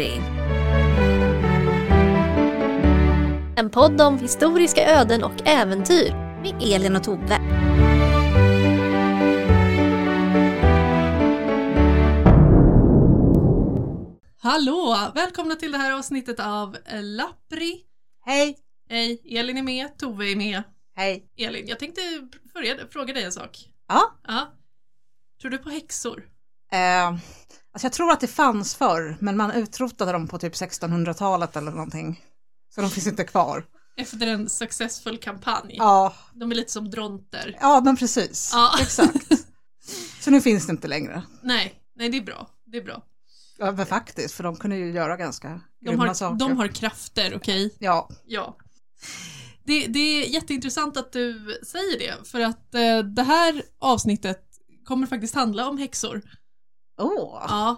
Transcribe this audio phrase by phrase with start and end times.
[0.00, 0.20] Lappri.
[3.56, 6.12] En podd om historiska öden och äventyr
[6.42, 7.40] med Elin och Tove.
[14.42, 15.12] Hallå!
[15.14, 17.84] Välkomna till det här avsnittet av Lappri.
[18.24, 18.58] Hej!
[18.88, 20.62] Hej, Elin är med, Tove är med.
[20.96, 21.30] Hej!
[21.36, 22.00] Elin, jag tänkte
[22.54, 23.58] börja, fråga dig en sak.
[23.88, 24.52] Ja, Ja.
[25.40, 26.28] Tror du på häxor?
[26.72, 27.16] eh,
[27.72, 31.70] alltså jag tror att det fanns förr, men man utrotade dem på typ 1600-talet eller
[31.70, 32.24] någonting.
[32.74, 33.64] Så de finns inte kvar.
[33.96, 35.74] Efter en successful kampanj.
[35.78, 37.56] Ja, De är lite som dronter.
[37.60, 38.50] ja men precis.
[38.54, 38.72] Ja.
[38.80, 39.26] Exakt.
[40.20, 41.22] Så nu finns det inte längre.
[41.42, 42.50] Nej, nej det är bra.
[42.66, 43.02] Det är bra.
[43.58, 45.48] Ja, men faktiskt, för de kunde ju göra ganska
[45.80, 46.38] De grymma har, saker.
[46.38, 47.74] de har krafter, okej?
[47.78, 48.56] Ja, Ja.
[49.64, 54.42] Det, det är jätteintressant att du säger det, för att eh, det här avsnittet
[54.84, 56.22] kommer faktiskt handla om häxor.
[57.00, 57.76] Åh, Ja,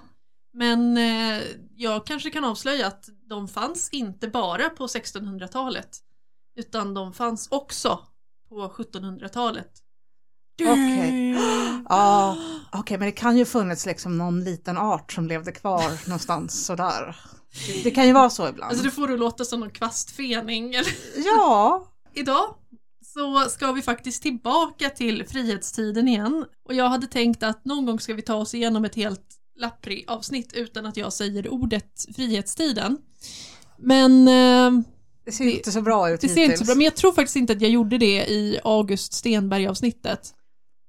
[0.53, 1.43] men eh,
[1.77, 5.99] jag kanske kan avslöja att de fanns inte bara på 1600-talet
[6.57, 8.01] utan de fanns också
[8.49, 9.71] på 1700-talet.
[10.61, 11.31] Okej.
[11.89, 12.37] ja,
[12.73, 17.17] okej, men det kan ju funnits liksom någon liten art som levde kvar någonstans sådär.
[17.67, 18.71] Det, det kan ju vara så ibland.
[18.71, 20.75] Alltså du får det låta som någon kvastfening.
[20.75, 20.93] Eller?
[21.17, 22.55] Ja, Idag
[23.15, 28.01] så ska vi faktiskt tillbaka till frihetstiden igen och jag hade tänkt att någon gång
[28.01, 29.21] ska vi ta oss igenom ett helt
[29.59, 32.99] Lappri-avsnitt utan att jag säger ordet frihetstiden.
[33.79, 34.83] Men eh,
[35.25, 36.67] det ser Det- inte så bra ut Det ser inte så hittills.
[36.69, 40.35] bra, men jag tror faktiskt inte att jag gjorde det i August Stenberg-avsnittet.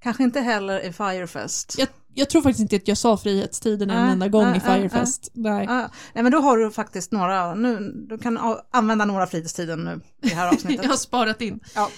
[0.04, 1.76] Kanske inte heller i Firefest.
[1.80, 5.32] Jag, jag tror faktiskt inte att jag sa frihetstiden en enda gång nej, i Firefest.
[5.34, 5.68] Nej.
[5.70, 10.02] Ah, nej men då har du faktiskt några, nu, du kan använda några fritidstiden nu
[10.22, 10.84] i det här avsnittet.
[10.84, 11.60] Jag har sparat in.
[11.76, 11.90] ja.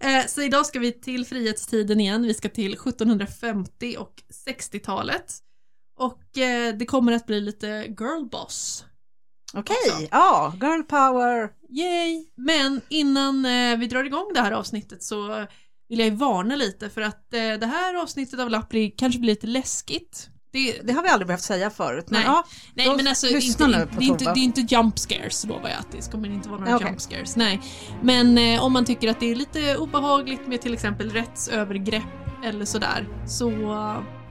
[0.00, 2.22] Eh, så idag ska vi till frihetstiden igen.
[2.22, 4.14] Vi ska till 1750 och
[4.46, 5.38] 60-talet.
[5.98, 7.66] Och eh, det kommer att bli lite
[7.98, 8.84] girlboss.
[9.54, 10.06] Okej, också.
[10.10, 11.50] ja, girl power.
[11.68, 12.26] Yay!
[12.36, 15.46] Men innan eh, vi drar igång det här avsnittet så
[15.88, 19.30] vill jag ju varna lite för att eh, det här avsnittet av Lappri kanske blir
[19.30, 20.28] lite läskigt.
[20.52, 22.04] Det, Det har vi aldrig behövt säga förut.
[22.08, 22.26] Men, Nej.
[22.26, 25.78] ja, Nej men alltså inte, det, är inte, det är inte jump scares lovar jag
[25.78, 26.88] att det kommer inte vara några Okej.
[26.88, 27.36] jump scares.
[27.36, 27.60] Nej.
[28.02, 32.02] Men eh, om man tycker att det är lite obehagligt med till exempel rättsövergrepp
[32.44, 33.50] eller sådär så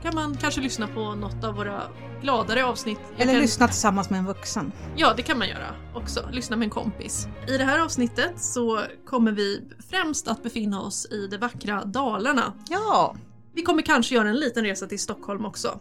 [0.04, 1.82] kan man kanske lyssna på något av våra
[2.22, 3.00] gladare avsnitt.
[3.12, 4.72] Jag eller kan, lyssna tillsammans med en vuxen.
[4.96, 6.30] Ja, det kan man göra också.
[6.32, 7.28] Lyssna med en kompis.
[7.48, 12.54] I det här avsnittet så kommer vi främst att befinna oss i det vackra Dalarna.
[12.70, 13.16] Ja,
[13.56, 15.80] Vi kommer kanske göra en liten resa till Stockholm också.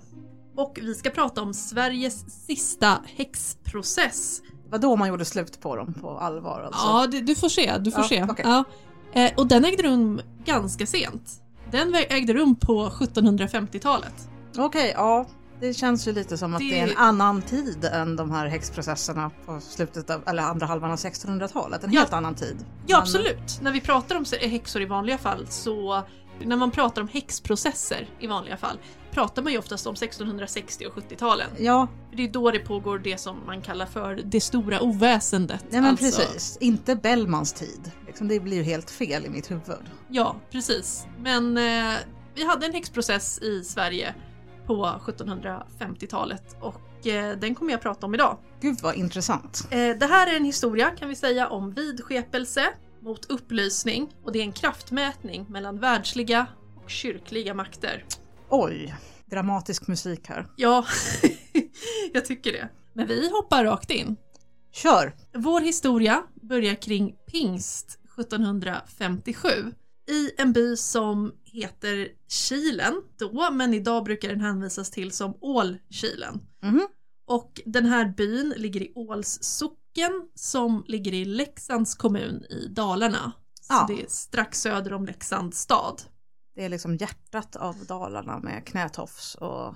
[0.56, 4.42] Och vi ska prata om Sveriges sista häxprocess.
[4.70, 6.86] vad då man gjorde slut på dem på allvar alltså.
[6.86, 7.78] Ja, det, du får se.
[7.78, 8.24] Du får Ja, se.
[8.30, 8.44] okej.
[8.48, 8.64] Ja.
[9.20, 11.41] Eh, och den ägde rum ganska sent.
[11.72, 14.28] Den ägde rum på 1750-talet.
[14.58, 15.26] Okej, ja.
[15.60, 16.80] Det känns ju lite som att Det- det...
[16.80, 20.96] är en annan tid än de här häxprocesserna på slutet av, eller andra halvan av
[20.96, 21.84] 1600-talet.
[21.84, 22.00] En Ja.
[22.00, 22.56] helt annan tid.
[22.86, 23.58] Ja, Men- absolut.
[23.62, 26.02] När vi pratar om häxor i vanliga fall så
[26.44, 28.78] när man pratar om häxprocesser i vanliga fall
[29.12, 31.50] pratar man ju oftast om 1660 och 70-talen.
[31.58, 35.64] Ja, Det är då det pågår det som man kallar för det stora oväsendet.
[35.70, 36.04] nej men alltså.
[36.20, 36.58] precis.
[36.60, 37.90] Inte Bellmans tid.
[38.06, 39.90] Liksom, det blir ju helt fel i mitt huvud.
[40.08, 41.06] Ja, precis.
[41.18, 41.94] Men eh,
[42.34, 44.14] vi hade en häxprocess i Sverige
[44.66, 45.00] på
[45.66, 48.38] 1750-talet och eh, den kommer jag prata om idag.
[48.60, 49.68] Gud vad intressant.
[49.70, 52.68] Eh, det här är en historia kan vi säga om vidskepelse
[53.00, 56.46] mot upplysning och det är en kraftmätning mellan världsliga
[56.84, 58.04] och kyrkliga makter.
[58.54, 58.94] Oj,
[59.26, 60.46] dramatisk musik här.
[60.56, 60.84] Ja,
[62.12, 62.68] jag tycker det.
[62.92, 64.16] Men vi hoppar rakt in.
[64.72, 65.16] Kör!
[65.34, 69.48] Vår historia börjar kring pingst 1757
[70.10, 76.40] i en by som heter Kilen då, men idag brukar den hänvisas till som Ålkilen.
[76.62, 76.86] Mhm.
[77.26, 83.32] Och den här byn ligger i Åls socken som ligger i Leksands kommun i Dalarna.
[83.60, 83.84] Så Ja.
[83.88, 86.02] det är strax söder om Leksands stad.
[86.54, 89.74] Det är liksom hjärtat av Dalarna med knätofs och...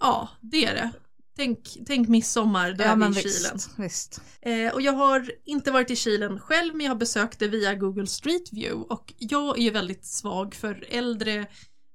[0.00, 0.90] Ja, det är det.
[1.36, 3.58] Tänk, tänk midsommar, då är vi i Kilen.
[3.76, 4.20] visst.
[4.40, 7.74] Eh, och jag har inte varit i Kilen själv men jag har besökt det via
[7.74, 11.46] Google Street View och jag är ju väldigt svag för äldre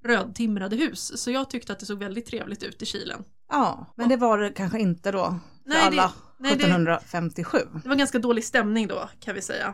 [0.06, 3.24] rödtimrade hus så jag tyckte att det såg väldigt trevligt ut i Kilen.
[3.50, 5.40] Ja, men det var det kanske inte då för
[5.70, 7.58] Nej, det- alla nej, det- 1757.
[7.84, 9.74] Det var ganska dålig stämning då kan vi säga.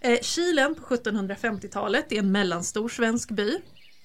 [0.00, 3.58] Eh, Kilen på 1750-talet är en mellanstor svensk by.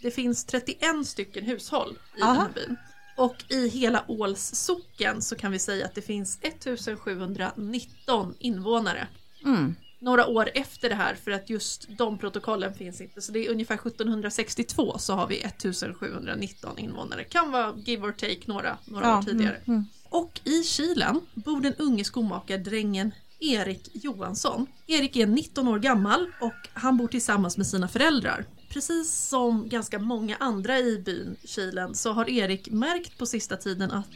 [0.06, 2.42] Det finns 31 stycken hushåll i den Aha.
[2.42, 2.78] här byn.
[3.18, 9.08] Och i hela Åls socken så kan vi säga att det finns 1719 invånare.
[9.46, 9.76] Mm.
[10.00, 13.22] några år efter det här för att just de protokollen finns inte.
[13.22, 17.24] Så det är ungefär 1762 så har vi 1719 invånare.
[17.24, 19.58] Kan vara give or take några, några år tidigare.
[19.68, 19.86] mm.
[20.10, 24.68] Och i Kilen bor den unge skomakardrängen Erik Johansson.
[24.88, 28.46] Erik är 19 år gammal och han bor tillsammans med sina föräldrar.
[28.76, 33.92] Precis som ganska många andra i byn Kilen så har Erik märkt på sista tiden
[33.92, 34.10] att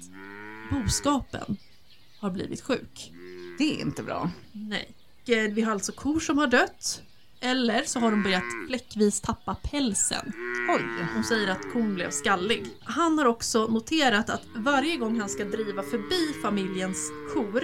[0.71, 1.57] boskapen
[2.19, 3.11] har blivit sjuk.
[3.57, 4.31] Det är inte bra.
[4.51, 4.91] Nej.
[5.27, 7.01] Eh, Vi har alltså kor som har dött.
[7.39, 10.31] Eller så har de börjat fläckvis tappa pälsen.
[10.69, 10.85] Oj.
[11.15, 12.65] De säger att kon blev skallig.
[12.83, 17.63] Han har också noterat att varje gång han ska driva förbi familjens kor,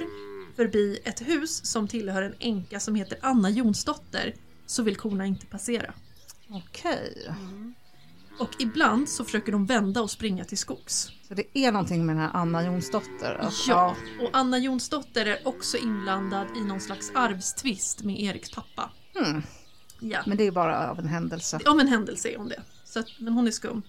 [0.56, 5.46] förbi ett hus som tillhör en änka som heter Anna Jonsdotter, så vill korna inte
[5.46, 5.94] passera.
[6.50, 7.34] Okej.
[8.40, 11.10] Och ibland så försöker de vända och springa till skogs.
[11.28, 13.38] Så det är någonting med den här Anna Jonsdotter?
[13.40, 18.92] att- Ja, och Anna Jonsdotter är också inblandad i någon slags arvstvist med Eriks pappa.
[19.20, 19.42] Hmm.
[20.00, 20.20] Ja.
[20.26, 21.60] Men det är bara av en händelse.
[21.66, 22.62] Om en händelse är hon det.
[22.86, 23.82] Så att, men hon är skum.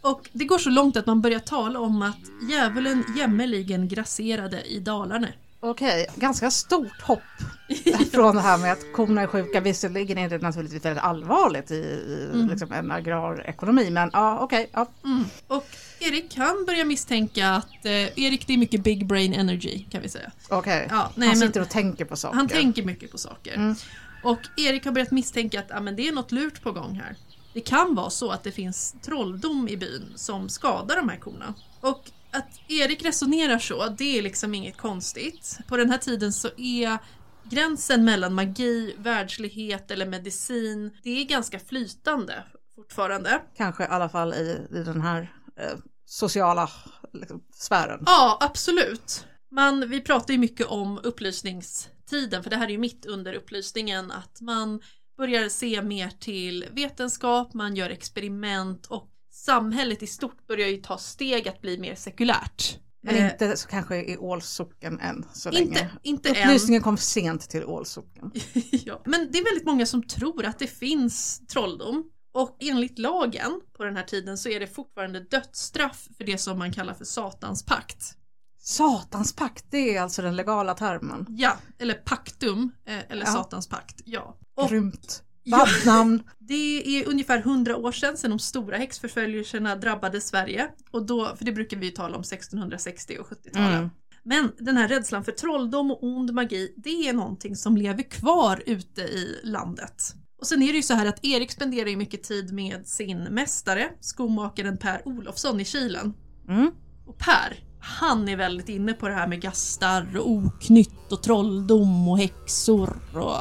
[0.00, 4.80] Och det går så långt att man börjar tala om att djävulen jämmeligen grasserade i
[4.80, 5.28] Dalarna.
[5.66, 7.20] Okej, ganska stort hopp
[8.12, 9.60] från det här med att korna är sjuka.
[9.60, 14.70] Visserligen är det naturligtvis väldigt allvarligt i, i liksom en agrarekonomi, men ja, okej.
[14.72, 14.86] ja.
[15.04, 15.24] Mm.
[15.46, 15.66] Och
[16.00, 20.08] Erik han börjar misstänka att eh, Erik det är mycket big brain energy kan vi
[20.08, 20.30] säga.
[20.48, 20.88] okej.
[20.90, 22.36] Ja, nej, Han sitter och tänker på saker.
[22.36, 23.54] Han tänker mycket på saker.
[23.54, 23.74] Mm.
[24.22, 27.16] Och Erik har börjat misstänka att ah, men det är något lurt på gång här.
[27.52, 31.54] Det kan vara så att det finns trolldom i byn som skadar de här korna.
[31.80, 35.58] Och att Erik resonerar så, det är liksom inget konstigt.
[35.68, 36.98] På den här tiden så är
[37.50, 42.44] gränsen mellan magi, världslighet eller medicin, det är ganska flytande
[42.74, 43.42] fortfarande.
[43.56, 46.70] Kanske i alla fall i, i den här eh, sociala
[47.12, 48.02] liksom, sfären.
[48.06, 49.26] Ja, absolut.
[49.50, 54.10] Man, vi pratar ju mycket om upplysningstiden, för det här är ju mitt under upplysningen,
[54.10, 54.80] att man
[55.16, 59.13] börjar se mer till vetenskap, man gör experiment och
[59.44, 62.78] samhället i stort börjar ju ta steg att bli mer sekulärt.
[63.02, 65.90] Men Eh, inte så kanske i Ålsocken än så inte, länge.
[66.02, 66.48] inte än.
[66.48, 68.32] Upplysningen kom sent till Ålsocken.
[68.70, 69.02] ja.
[69.04, 72.10] Men det är väldigt många som tror att det finns trolldom.
[72.34, 76.58] Och enligt lagen på den här tiden så är det fortfarande dödsstraff för det som
[76.58, 78.16] man kallar för Satans pakt.
[78.58, 81.26] Satans pakt, det är alltså den legala termen.
[81.28, 83.32] Ja, eller paktum, eh, eller Ja.
[83.32, 84.00] Satans pakt.
[84.04, 84.36] Ja.
[84.54, 85.22] Och Grymt.
[85.44, 85.56] Ja.
[85.56, 86.22] Varmt namn.
[86.38, 90.68] det är ungefär 100 år sedan, sedan de stora häxförföljelserna drabbade Sverige.
[90.90, 93.74] Och då, för det brukar vi ju tala om 1660 och 70-talen.
[93.74, 93.90] Mm.
[94.24, 98.62] Men den här rädslan för trolldom och ond magi, det är någonting som lever kvar
[98.66, 100.14] ute i landet.
[100.40, 103.18] Och sen är det ju så här att Erik spenderar ju mycket tid med sin
[103.18, 106.14] mästare, skomakaren Per Olofsson i Kilen.
[106.48, 106.70] Mm.
[107.06, 112.08] Och Per, han är väldigt inne på det här med gastar och oknytt och trolldom
[112.08, 113.36] och häxor och...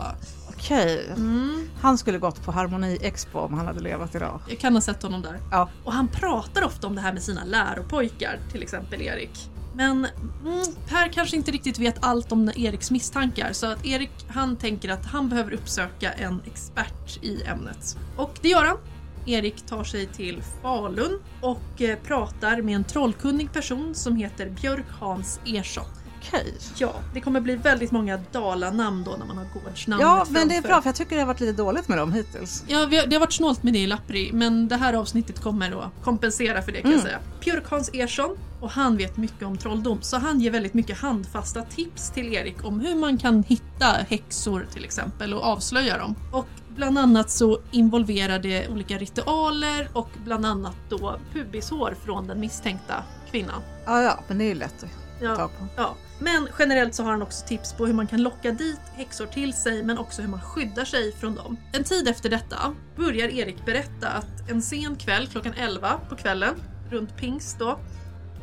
[0.64, 1.06] Okej.
[1.16, 4.40] Mm, Han skulle gått på Harmoni Expo om han hade levat idag.
[4.50, 5.40] jag kan ha sett honom där.
[5.52, 5.70] Ja.
[5.84, 9.50] Och han pratar ofta om det här med sina läropojkar, till exempel Erik.
[9.76, 10.08] Men
[10.46, 14.90] mm, Per kanske inte riktigt vet allt om Eriks misstankar så att Erik han tänker
[14.90, 17.98] att han behöver uppsöka en expert i ämnet.
[18.18, 18.78] Och det gör han.
[19.26, 24.86] Erik tar sig till Falun och eh, pratar med en trollkunnig person som heter Björk
[25.00, 25.86] Hans Ersson.
[26.28, 26.54] Okej.
[26.78, 30.56] Ja, det kommer bli väldigt många dalanamn då när man har gårdsnamn Ja, men det
[30.56, 32.64] är bra för jag tycker det har varit lite dåligt med dem hittills.
[32.68, 35.72] Ja, har, det har varit snålt med det i Lappri, men det här avsnittet kommer
[35.82, 37.06] att kompensera för det kan jag Mm.
[37.06, 37.20] säga.
[37.44, 41.62] Björk Hans Ersson, och han vet mycket om trolldom, så han ger väldigt mycket handfasta
[41.62, 46.16] tips till Erik om hur man kan hitta häxor till exempel och avslöja dem.
[46.32, 52.40] Och bland annat så involverar det olika ritualer och bland annat då pubishår från den
[52.40, 53.62] misstänkta kvinnan.
[53.86, 54.90] Ja, ja, men det är ju lätt att
[55.20, 55.66] ta Ja, på.
[55.76, 55.96] ja.
[56.24, 59.54] Men generellt så har han också tips på hur man kan locka dit häxor till
[59.54, 61.58] sig men också hur man skyddar sig från dem.
[61.74, 66.56] En tid efter detta börjar Erik berätta att en sen kväll klockan 11 på kvällen,
[66.90, 67.80] runt pingst då,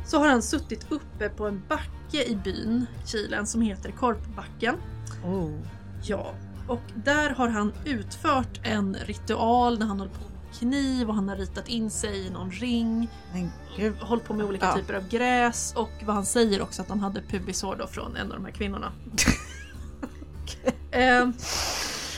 [0.05, 4.75] så har han suttit uppe på en backe i byn Kilen som heter Korpbacken.
[5.25, 5.51] Oh.
[6.03, 6.33] Ja,
[6.67, 10.30] och där har han utfört en ritual när han håller på
[10.61, 13.95] kniv och han har ritat in sig i någon ring Men gud.
[13.97, 14.75] hållit på med olika Ja.
[14.75, 18.31] typer av gräs och vad han säger också att han hade pubishår då från en
[18.31, 18.91] av de här kvinnorna.
[20.91, 21.29] eh,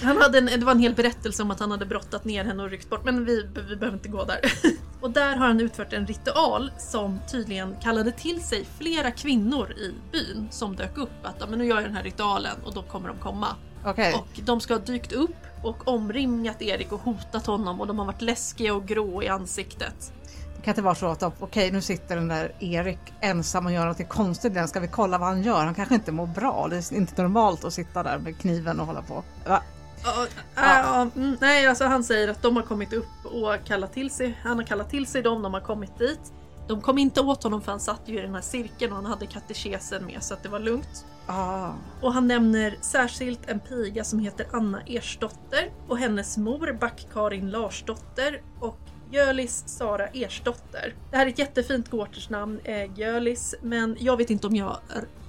[0.04, 2.64] han hade en, det var en hel berättelse om att han hade brottat ner henne
[2.64, 4.40] och ryckt bort men vi, vi behöver inte gå där.
[5.02, 9.94] och där har han utfört en ritual som tydligen kallade till sig flera kvinnor i
[10.12, 13.08] byn som dök upp att men nu gör jag den här ritualen och då kommer
[13.08, 13.48] de komma.
[13.86, 14.14] Okej.
[14.14, 18.06] Och de ska ha dykt upp och omringat Erik och hotat honom och de har
[18.06, 20.14] varit läskiga och grå i ansiktet.
[20.56, 23.86] Det kan inte vara så att okej nu sitter den där Erik ensam och gör
[23.86, 24.68] något konstigt igen.
[24.68, 25.66] Ska vi kolla vad han gör?
[25.66, 26.68] Han kanske inte mår bra.
[26.70, 29.24] Det är inte normalt att sitta där med kniven och hålla på.
[29.48, 29.64] Va?
[30.04, 34.12] Ja, ja, mm, nej, alltså han säger att de har kommit upp och kallat till
[34.12, 36.34] sig, han har kallat till sig dem, de har kommit dit.
[36.68, 39.06] De kom inte åt honom för han satt ju i den här cirkeln och han
[39.06, 41.06] hade katekesen med så att det var lugnt.
[41.28, 41.72] Ah.
[42.02, 48.42] Och han nämner särskilt en piga som heter Anna Ersdotter och hennes mor Back-Karin Larsdotter
[48.60, 48.80] och
[49.12, 50.96] Gölis Sara Ersdotter.
[51.12, 54.78] Det här är ett jättefint gårdsnamn, eh, Gölis, men jag vet inte om jag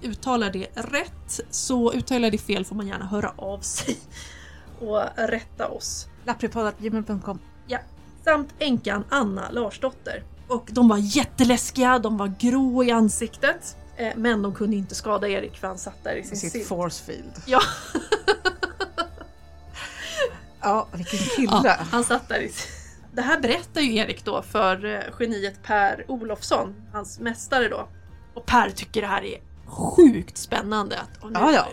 [0.02, 1.40] uttalar det rätt.
[1.50, 3.96] Så uttalar jag det fel får man gärna höra av sig
[4.80, 6.08] och rätta oss.
[6.24, 7.78] Lappripodd.gmail.com Ja.
[8.24, 10.22] Samt änkan Anna Larsdotter.
[10.48, 13.76] Och de var jätteläskiga, de var grå i ansiktet.
[13.96, 16.64] Eh, men de kunde inte skada Erik för han satt där i sin sitt sill.
[16.64, 17.32] force field.
[17.46, 17.60] Ja.
[20.60, 21.60] Ja, vilken kille.
[21.64, 22.52] Ja, han satt där i...
[23.12, 27.88] Det här berättar ju Erik då för eh, geniet Per Olofsson, hans mästare då.
[28.34, 31.00] Och Per tycker det här är sjukt spännande.
[31.00, 31.66] Att, Ja, ja.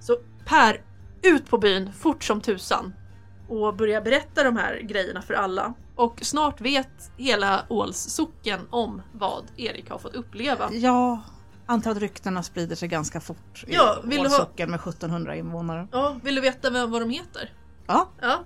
[0.00, 0.80] Så Per,
[1.22, 2.94] ut på byn fort som tusan
[3.48, 5.74] och börja berätta de här grejerna för alla.
[5.96, 10.68] Och snart vet hela Åls socken om vad Erik har fått uppleva.
[10.72, 11.20] Ja,
[11.66, 15.36] antar att ryktena sprider sig ganska fort i Ja, vill du ha- Ålsocken med 1700
[15.36, 15.88] invånare.
[15.92, 17.52] Ja, vill du veta vem, vad de heter?
[17.86, 18.44] Ja, Ja.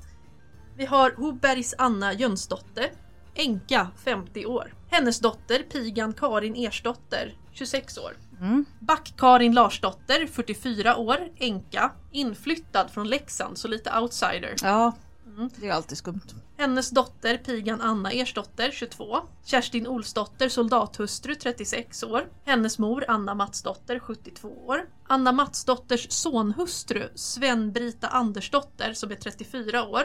[0.76, 2.90] Vi har Hobergs Anna Jönsdotter,
[3.34, 4.74] änka 50 år.
[4.90, 8.12] Hennes dotter pigan Karin Ersdotter, 26 år.
[8.40, 8.64] Mm.
[8.80, 14.54] Back-Karin Larsdotter, 44 år, änka, inflyttad från Leksand, så lite outsider.
[14.62, 14.92] ja.
[15.36, 15.50] Mm.
[15.56, 16.34] det är alltid skumt.
[16.56, 19.18] Hennes dotter pigan Anna Ersdotter, 22.
[19.44, 22.28] Kerstin Olsdotter, soldathustru, 36 år.
[22.44, 24.86] Hennes mor Anna Matsdotter, 72 år.
[25.08, 30.04] Anna Matsdotters sonhustru Sven-Brita Andersdotter, som är 34 år.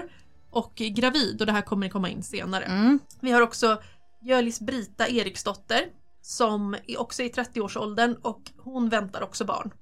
[0.52, 2.64] Och gravid, och det här kommer komma in senare.
[2.64, 3.00] Mm.
[3.20, 3.82] Vi har också
[4.22, 5.86] Gölis Brita Eriksdotter
[6.26, 9.74] som är också i 30-årsåldern och hon väntar också barn.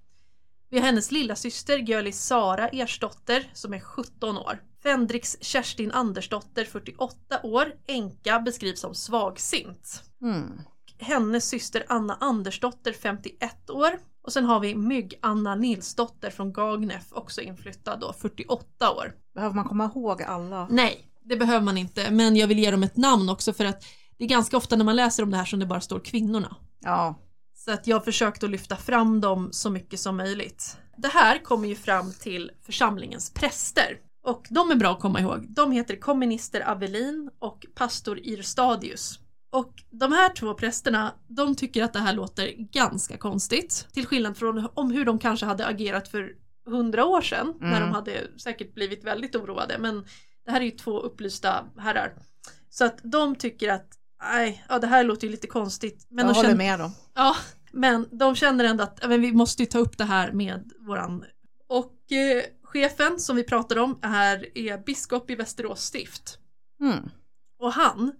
[0.69, 4.61] Vi har hennes lilla syster Gölis Sara Ersdotter som är 17 år.
[4.83, 10.03] Fendriks Kerstin Andersdotter 48 år, änka beskrivs som svagsint.
[10.21, 10.61] Mm.
[10.99, 13.99] Hennes syster Anna Andersdotter 51 år.
[14.23, 19.13] Och sen har vi Mygg-Anna Nilsdotter från Gagnef, också inflyttad då, 48 år.
[19.33, 20.67] Behöver man komma ihåg alla?
[20.69, 23.83] Nej, det behöver man inte, men jag vill ge dem ett namn också för att
[24.23, 26.55] det är ganska ofta när man läser om det här som det bara står kvinnorna.
[26.81, 27.15] Ja,
[27.55, 30.77] Så att jag har försökt att lyfta fram dem så mycket som möjligt.
[30.97, 33.97] Det här kommer ju fram till församlingens präster.
[34.23, 35.45] Och de är bra att komma ihåg.
[35.49, 39.19] De heter komminister Avelin och pastor Irstadius.
[39.51, 43.87] Och de här två prästerna, de tycker att det här låter ganska konstigt.
[43.93, 46.31] Till skillnad från om hur de kanske hade agerat för
[46.65, 47.53] hundra år sedan.
[47.59, 47.81] När Mm.
[47.81, 49.77] de hade säkert blivit väldigt oroade.
[49.79, 50.05] Men
[50.45, 52.13] det här är ju två upplysta herrar.
[52.69, 53.87] Så att de tycker att,
[54.23, 56.07] nej, ja det här låter ju lite konstigt.
[56.09, 56.91] Men jag de håller känner, med dem.
[57.13, 57.35] Ja,
[57.71, 61.25] men de känner ändå att men vi måste ju ta upp det här med våran...
[61.67, 66.37] Och eh, chefen som vi pratade om här är biskop i Västerås stift.
[66.81, 67.09] Mm.
[67.59, 68.11] Och han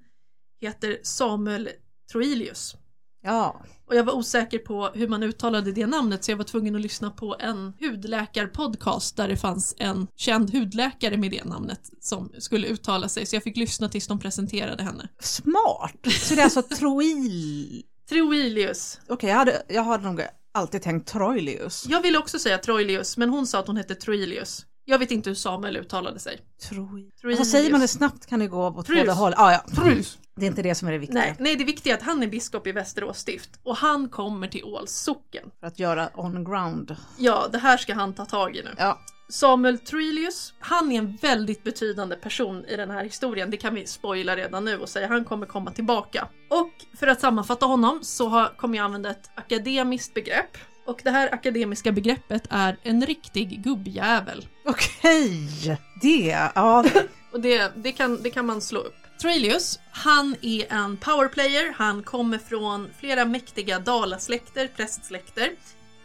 [0.62, 1.70] heter Samuel
[2.12, 2.76] Troilius.
[3.24, 6.76] Ja, Och jag var osäker på hur man uttalade det namnet så jag var tvungen
[6.76, 12.32] att lyssna på en hudläkarpodcast där det fanns en känd hudläkare med det namnet som
[12.40, 15.08] skulle uttala sig så jag fick lyssna tills de presenterade henne.
[15.20, 15.96] smart.
[16.22, 17.84] Så det är alltså Troil...
[18.10, 19.00] Troilius.
[19.08, 21.86] Okej, jag, hade, jag hade nog alltid tänkt Troilius.
[21.88, 24.66] Jag ville också säga Troilius men hon sa att hon hette Troilius.
[24.86, 26.40] Jag vet inte hur Samuel uttalade sig.
[26.70, 27.10] Troi...
[27.22, 27.40] Troilius.
[27.40, 29.34] Vad säger man det snabbt kan det gå åt båda håll.
[29.38, 29.66] Ah, ja.
[29.76, 30.18] Troilus.
[30.36, 31.20] Det är inte det som är det viktiga.
[31.20, 34.48] Nej, nej, det viktiga är att han är biskop i Västerås stift och han kommer
[34.48, 35.52] till Åls socken.
[35.60, 36.96] För att göra on ground.
[37.18, 38.72] Ja, det här ska han ta tag i nu.
[38.78, 39.00] Ja,
[39.30, 43.50] Samuel Troilius, han är en väldigt betydande person i den här historien.
[43.50, 46.28] Det kan vi spoila redan nu och säga han kommer komma tillbaka.
[46.50, 50.58] Och för att sammanfatta honom så har, kommer jag använda ett akademiskt begrepp.
[50.86, 54.48] Och det här akademiska begreppet är en riktig gubbjävel.
[54.66, 55.80] okej.
[56.02, 56.86] Det, ja.
[57.32, 59.03] Och det, det, kan, det kan man slå upp.
[59.24, 65.52] Troilius, han är en powerplayer, han kommer från flera mäktiga dalasläkter, prästsläkter.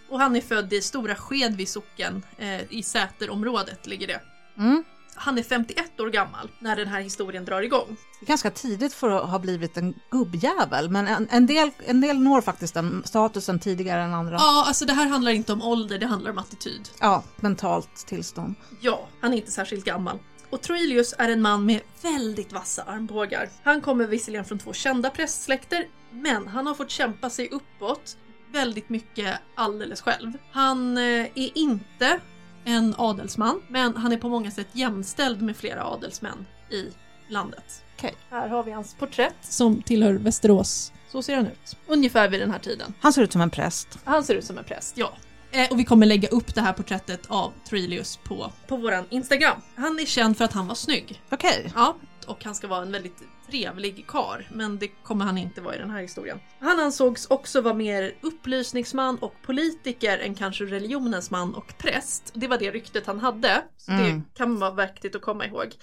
[0.09, 4.21] Och han är född i Stora Skedvi socken, eh, i Säterområdet ligger det.
[4.59, 4.85] Mm.
[5.15, 7.97] Han är 51 år gammal när den här historien drar igång.
[8.21, 12.41] Ganska tidigt för att ha blivit en gubbjävel, men en, en, del, en del når
[12.41, 14.37] faktiskt den statusen tidigare än andra.
[14.39, 16.89] Ja, alltså det här handlar inte om ålder, det handlar om attityd.
[17.01, 18.55] Ja, mentalt tillstånd.
[18.81, 20.19] Ja, han är inte särskilt gammal.
[20.51, 23.49] Och Troilius är en man med väldigt vassa armbågar.
[23.63, 28.17] Han kommer visserligen från två kända prästsläkter, men han har fått kämpa sig uppåt
[28.53, 30.33] väldigt mycket alldeles själv.
[30.51, 32.21] Han eh, är inte
[32.65, 36.85] en adelsman, men han är på många sätt jämställd med flera adelsmän i
[37.29, 37.85] landet.
[37.97, 38.15] Okej.
[38.31, 40.93] Här har vi hans porträtt som tillhör Västerås.
[41.09, 41.77] Så ser han ut.
[41.87, 42.95] Ungefär vid den här tiden.
[43.01, 43.99] Han ser ut som en präst.
[44.05, 45.13] Han ser ut som en präst, ja.
[45.51, 49.61] Eh, och vi kommer lägga upp det här porträttet av Troilius på, på våran Instagram.
[49.77, 51.23] Han är känd för att han var snygg.
[51.31, 51.73] Okej.
[51.75, 55.75] Ja, och han ska vara en väldigt trevlig kar, men det kommer han inte vara
[55.75, 56.41] i den här historien.
[56.61, 62.31] Han ansågs också vara mer upplysningsman och politiker än kanske religionens man och präst.
[62.35, 64.05] Det var det ryktet han hade, så Mm.
[64.07, 65.75] det kan vara viktigt att komma ihåg.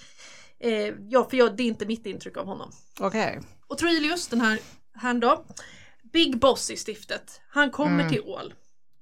[0.60, 0.72] Eh,
[1.08, 2.70] ja, för jag, det är inte mitt intryck av honom.
[3.00, 3.40] Okej.
[3.66, 4.58] Och Troilius, den här
[4.94, 5.44] herrn då,
[6.12, 8.12] Big Boss i stiftet, han kommer Mm.
[8.12, 8.54] till Ål.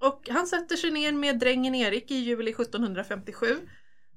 [0.06, 3.46] Och han sätter sig ner med drängen Erik i juli 1757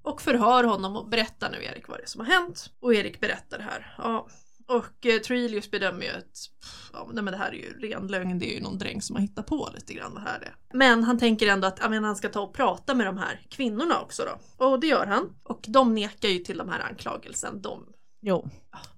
[0.03, 2.69] och förhör honom och berättar nu Erik vad det är som har hänt.
[2.79, 3.95] Och Erik berättar det här.
[3.97, 4.27] Ja.
[4.67, 6.49] Och eh, Troilius bedömer ju att
[6.93, 9.15] ja, nej, men det här är ju ren lögn, det är ju någon dräng som
[9.15, 10.55] har hittat på lite grann vad här är.
[10.73, 13.41] Men han tänker ändå att ja, men han ska ta och prata med de här
[13.49, 14.65] kvinnorna också då.
[14.65, 15.29] Och det gör han.
[15.43, 17.61] Och de nekar ju till de här anklagelsen.
[17.61, 18.49] De Jo.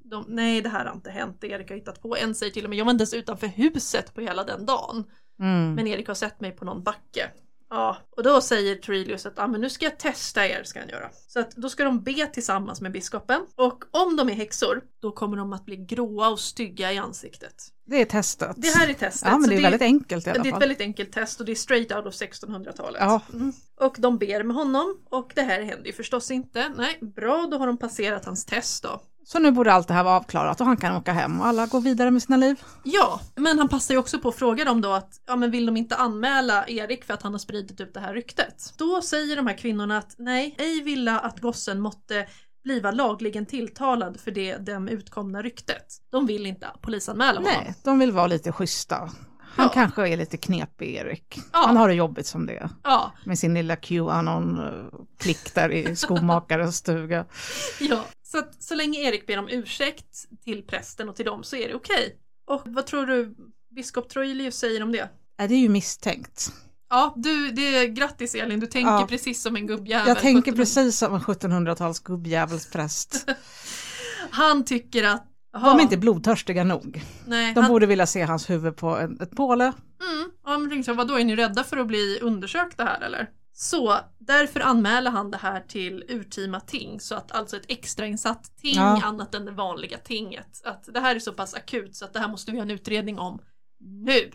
[0.04, 2.16] de, nej det här har inte hänt, Erik har hittat på.
[2.16, 5.04] En säger till och med, jag var inte ens utanför huset på hela den dagen.
[5.40, 5.76] Mm.
[5.76, 7.30] Men Erik har sett mig på någon backe.
[7.70, 10.90] Ja, och då säger Trilius att ah, men nu ska jag testa er, ska han
[10.90, 11.10] göra.
[11.28, 13.42] Så att då ska de be tillsammans med biskopen.
[13.56, 17.56] Och om de är häxor, då kommer de att bli gråa och stygga i ansiktet.
[17.86, 18.56] Det är testet.
[18.58, 19.30] Det här är testet.
[19.32, 20.60] Ja, men det är väldigt enkelt i alla det är ett fall.
[20.60, 23.02] väldigt enkelt test och det är straight out of 1600-talet.
[23.02, 23.22] Ja.
[23.34, 23.54] Mm.
[23.80, 26.70] Och de ber med honom och det här händer ju förstås inte.
[26.78, 29.02] Nej, bra, då har de passerat hans test då.
[29.32, 31.66] Så nu borde allt det här vara avklarat och han kan åka hem och alla
[31.66, 32.64] går vidare med sina liv.
[32.84, 35.66] Ja, men han passar ju också på att fråga dem då att ja, men vill
[35.66, 38.74] de inte anmäla Erik för att han har spridit ut det här ryktet?
[38.78, 42.28] Då säger de här kvinnorna att nej, ej villa att gossen måtte
[42.64, 45.86] bliva lagligen tilltalad för det dem utkomna ryktet.
[46.12, 47.54] De vill inte polisanmäla honom.
[47.64, 49.10] Nej, de vill vara lite schyssta.
[49.56, 49.72] Han Ja.
[49.74, 51.40] kanske är lite knepig, Erik.
[51.54, 51.64] Ja.
[51.68, 52.70] Han har det jobbigt som det är.
[52.84, 57.26] Ja, Med sin lilla Qanon-klick där i skomakarens stuga.
[57.80, 58.06] ja.
[58.24, 61.68] Så att så länge Erik ber om ursäkt till prästen och till dem så är
[61.68, 62.16] det okej.
[62.48, 63.36] Och vad tror du
[63.76, 65.10] biskop Troilius säger om det?
[65.38, 66.52] Är det är ju misstänkt.
[66.90, 69.06] Ja, du, det är grattis Elin, du tänker Ja.
[69.10, 70.08] precis som en gubbjävel.
[70.08, 73.26] Jag tänker 1700 precis som en 1700-tals gubbjävelspräst.
[74.32, 75.26] Han tycker att...
[75.52, 77.04] De jaha, är inte blodtörstiga nog.
[77.28, 79.64] nej, De han, borde vilja se hans huvud på en, ett påle.
[79.64, 83.30] Mm, ja, men vadå, är ni rädda för att bli undersökta här eller?
[83.54, 88.76] Så därför anmäler han det här till urtima ting, så att alltså ett extrainsatt ting
[88.76, 89.02] Ja.
[89.04, 90.62] annat än det vanliga tinget.
[90.66, 92.72] Att det här är så pass akut så att det här måste vi ha en
[92.72, 93.40] utredning om
[93.80, 94.32] nu.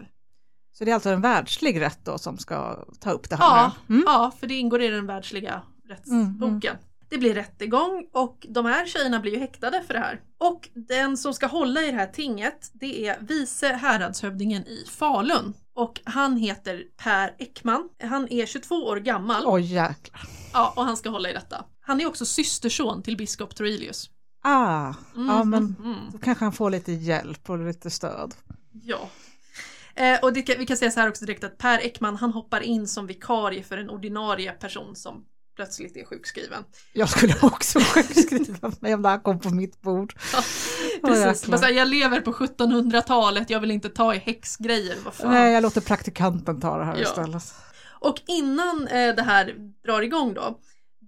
[0.72, 3.72] Så det är alltså en världslig rätt då som ska ta upp det här Ja.
[3.88, 4.02] Mm.
[4.06, 6.76] ja, för det ingår i den världsliga rättsboken.
[7.14, 10.20] Det blir rättegång och de här tjejerna blir ju häktade för det här.
[10.38, 15.54] Och den som ska hålla i det här tinget, det är vice häradshövdingen i Falun.
[15.74, 17.88] Och han heter Per Ekman.
[18.02, 19.42] Han är 22 år gammal.
[19.46, 20.20] Oj jäklar.
[20.52, 21.64] Ja, och han ska hålla i detta.
[21.80, 24.10] Han är också systerson till biskop Troilius.
[24.42, 26.10] Ah, Mm, ja men mm, mm.
[26.12, 28.34] då kanske han får lite hjälp och lite stöd.
[28.82, 29.08] Ja.
[29.94, 32.60] Eh, och det, vi kan säga så här också direkt att Per Ekman han hoppar
[32.60, 35.24] in som vikarie för en ordinarie person som
[35.56, 36.64] plötsligt är sjukskriven.
[36.92, 40.14] Jag skulle också sjukskriva mig om det här kom på mitt bord.
[41.02, 44.96] Ja, Precis, här, jag lever på 1700-talet, jag vill inte ta i häxgrejer.
[45.24, 47.02] Nej, jag låter praktikanten ta det här Ja.
[47.02, 47.54] istället.
[48.00, 50.58] Och innan eh, det här drar igång då,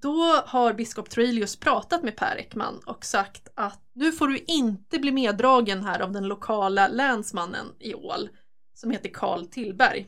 [0.03, 4.99] då har biskop Troilius pratat med Per Ekman och sagt att nu får du inte
[4.99, 8.29] bli meddragen här av den lokala länsmannen i Ål
[8.75, 10.07] som heter Karl Tillberg.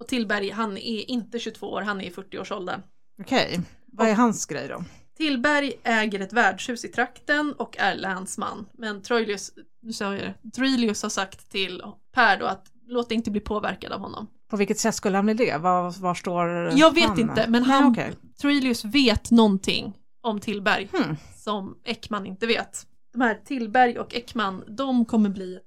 [0.00, 2.80] Och Tillberg, han är inte 22 år, han är i 40-årsåldern.
[3.20, 4.84] Okej, vad är hans grej då?
[5.16, 8.66] Tillberg äger ett värdshus i trakten och är länsman.
[8.72, 13.16] Men Troilius, nu sa jag det, Troilius har sagt till Per då att låt dig
[13.16, 14.26] inte bli påverkad av honom.
[14.50, 15.56] På vilket sätt skulle han bli det?
[15.58, 16.48] Var, var står
[16.78, 17.20] Jag vet han?
[17.20, 18.12] inte, men Nej, han, okej.
[18.40, 21.16] Troilius vet någonting om Tillberg Hmm.
[21.36, 22.86] som Ekman inte vet.
[23.12, 25.58] De här Tillberg och Ekman, de kommer bli,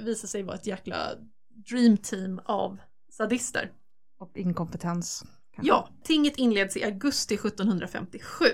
[0.00, 0.96] visa sig vara ett jäkla
[1.70, 2.78] dream team av
[3.12, 3.70] sadister.
[4.18, 5.24] Och inkompetens.
[5.54, 5.68] Kanske.
[5.68, 8.46] Ja, tinget inleds i augusti 1757.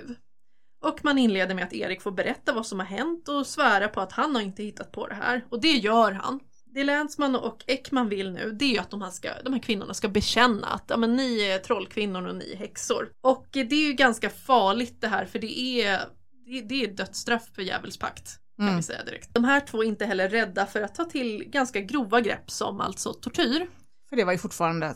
[0.84, 4.00] Och man inleder med att Erik får berätta vad som har hänt och svära på
[4.00, 5.44] att han har inte hittat på det här.
[5.50, 6.40] Och det gör han.
[6.74, 9.60] Det Länsman och Ekman vill nu, det är ju att de här, ska, de här
[9.60, 13.10] kvinnorna ska bekänna att ja, men ni är trollkvinnor och ni är häxor.
[13.20, 16.00] Och det är ju ganska farligt det här för det är,
[16.46, 18.38] det, det är dödsstraff för djävulspakt.
[18.56, 18.76] Kan Mm.
[18.76, 19.34] vi säga direkt.
[19.34, 22.80] De här två är inte heller rädda för att ta till ganska grova grepp som
[22.80, 23.66] alltså tortyr.
[24.08, 24.94] För det var ju fortfarande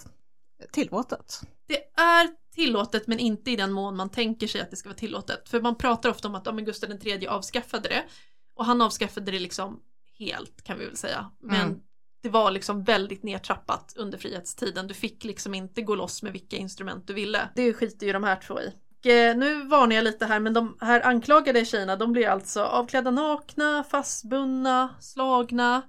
[0.72, 1.40] tillåtet.
[1.72, 4.98] Det är tillåtet men inte i den mån man tänker sig att det ska vara
[4.98, 5.48] tillåtet.
[5.48, 8.04] För man pratar ofta om att ja, men Gustav III avskaffade det.
[8.56, 9.80] Och han avskaffade det liksom
[10.18, 11.30] helt kan vi väl säga.
[11.40, 11.80] Men Mm.
[12.22, 14.86] det var liksom väldigt nedtrappat under frihetstiden.
[14.86, 17.48] Du fick liksom inte gå loss med vilka instrument du ville.
[17.54, 18.72] Det skiter ju de här två i.
[18.98, 22.62] Och, eh, nu varnar jag lite här men de här anklagade tjejerna de blir alltså
[22.64, 25.82] avklädda nakna, fastbundna, slagna,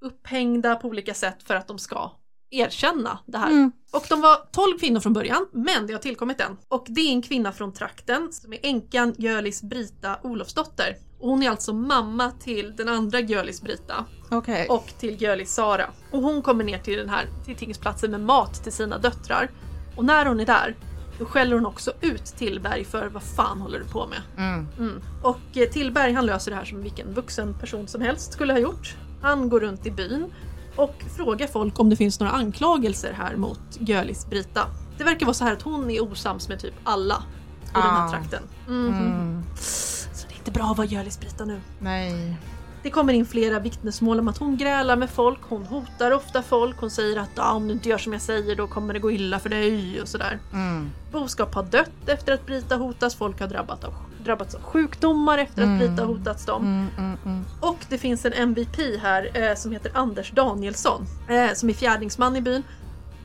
[0.00, 2.10] upphängda på olika sätt för att de ska
[2.54, 3.50] erkänna det här.
[3.50, 3.72] Mm.
[3.90, 6.56] Och de var 12 kvinnor från början, men det har tillkommit en.
[6.68, 10.96] Och det är en kvinna från trakten som är änkan Jölis Brita Olofsdotter.
[11.20, 14.66] Och hon är alltså mamma till den andra Gölis Brita Okej.
[14.68, 15.90] och till Gölis Sara.
[16.10, 19.50] Och hon kommer ner till den här till tingsplatsen med mat till sina döttrar.
[19.96, 20.76] Och när hon är där
[21.18, 24.20] då skäller hon också ut Tillberg för vad fan håller du på med?
[24.36, 24.66] Mm.
[24.78, 25.02] Mm.
[25.22, 28.60] Och eh, Tillberg han löser det här som vilken vuxen person som helst skulle ha
[28.60, 28.96] gjort.
[29.22, 30.32] Han går runt i byn
[30.76, 34.66] och frågar folk om det finns några anklagelser här mot Gölis Brita.
[34.98, 37.22] Det verkar vara så här att hon är osams med typ alla
[37.64, 38.10] i den här Ah.
[38.10, 38.42] trakten.
[38.66, 38.86] Mhm.
[38.88, 39.42] Mm.
[39.60, 41.60] Så det är inte bra att vara Gölis Brita nu.
[41.78, 42.36] Nej.
[42.82, 46.76] Det kommer in flera vittnesmål om att hon grälar med folk, hon hotar ofta folk,
[46.80, 49.10] hon säger att ah, om du inte gör som jag säger då kommer det gå
[49.10, 50.38] illa för dig och sådär.
[50.52, 50.90] Mm.
[51.12, 55.62] Boskap har dött efter att Brita hotas, folk har drabbat av, drabbats av sjukdomar efter
[55.62, 55.78] att Mm.
[55.78, 56.62] Brita hotats dem.
[56.62, 57.44] Mm, mm, mm.
[57.60, 62.36] Och det finns en MVP här eh, som heter Anders Danielsson eh, som är fjärdingsman
[62.36, 62.62] i byn.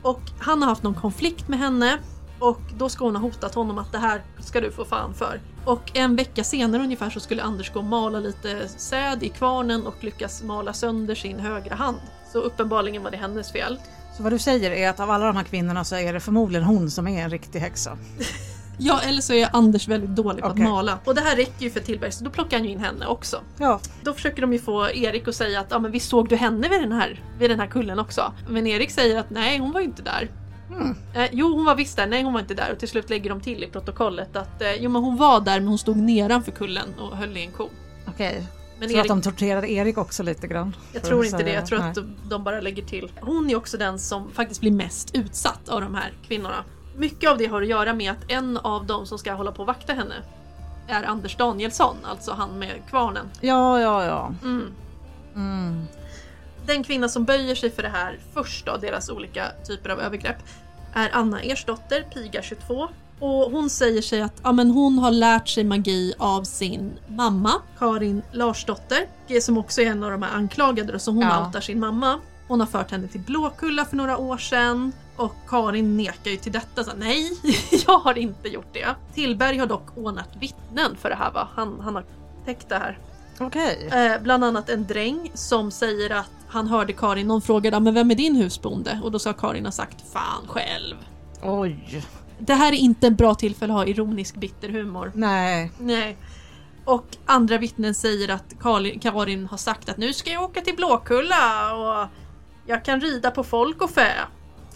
[0.02, 1.98] Och han har haft någon konflikt med henne
[2.38, 5.40] och då ska hon ha hotat honom att det här ska du få fan för.
[5.64, 9.86] Och en vecka senare ungefär så skulle Anders gå och mala lite säd i kvarnen
[9.86, 11.96] och lyckas mala sönder sin högra hand.
[12.32, 13.78] Så uppenbarligen var det hennes fel.
[14.16, 16.64] Så vad du säger är att av alla de här kvinnorna så är det förmodligen
[16.64, 17.98] hon som är en riktig häxa.
[18.82, 20.64] Ja, eller så är Anders väldigt dålig på Okej.
[20.64, 20.98] att mala.
[21.04, 23.40] Och det här räcker ju för Tillberg, så då plockar han ju in henne också.
[23.58, 23.80] Ja.
[24.02, 26.68] Då försöker de ju få Erik att säga att ja, men vi såg du henne
[26.68, 28.32] vid den, här, vid den här kullen också?
[28.48, 30.30] Men Erik säger att nej, hon var ju inte där.
[30.70, 30.96] Mm.
[31.14, 32.72] Eh, jo, hon var visst där, nej hon var inte där.
[32.72, 35.60] Och till slut lägger de till i protokollet att eh, jo men hon var där
[35.60, 37.68] men hon stod nedanför kullen och höll i en ko.
[38.06, 38.46] Okej.
[38.78, 40.76] Men Tror att Erik, de torterade Erik också lite grann?
[40.92, 41.90] jag tror att inte det, jag tror nej.
[41.90, 41.98] att
[42.30, 43.12] de bara lägger till.
[43.20, 46.64] Hon är också den som faktiskt blir mest utsatt av de här kvinnorna.
[46.96, 49.60] Mycket av det har att göra med att en av dem som ska hålla på
[49.60, 50.14] och vakta henne
[50.88, 53.26] är Anders Danielsson, alltså han med kvarnen.
[53.40, 54.32] Ja, ja, ja.
[54.42, 54.72] Mm.
[55.34, 55.84] Mm.
[56.66, 60.36] Den kvinna som böjer sig för det här först då, deras olika typer av övergrepp,
[60.94, 62.88] är Anna Ersdotter, piga 22.
[63.18, 67.52] Och hon säger sig att ja, men hon har lärt sig magi av sin mamma,
[67.78, 69.06] Karin Larsdotter,
[69.40, 71.46] som också är en av de här anklagade, så hon Ja.
[71.46, 72.18] outar sin mamma.
[72.48, 76.52] Hon har fört henne till Blåkulla för några år sedan och Karin nekar ju till
[76.52, 76.84] detta.
[76.84, 77.30] Så, Nej,
[77.86, 78.86] jag har inte gjort det.
[79.14, 81.48] Tillberg har dock ordnat vittnen för det här va?
[81.54, 82.04] Han, han har
[82.44, 82.98] täckt det här.
[83.40, 83.88] Okej.
[83.92, 87.94] Eh, bland annat en dräng som säger att han hörde Karin, någon frågade "Ja, men
[87.94, 89.00] vem är din husbonde?
[89.02, 90.96] Och då sa Karin har sagt fan själv.
[91.42, 92.04] Oj.
[92.38, 95.12] Det här är inte en bra tillfälle att ha ironisk bitter humor.
[95.14, 95.72] Nej.
[95.78, 96.16] Nej.
[96.84, 100.76] Och andra vittnen säger att Karin, Karin har sagt att nu ska jag åka till
[100.76, 102.08] Blåkulla och
[102.66, 104.12] jag kan rida på folk och fä.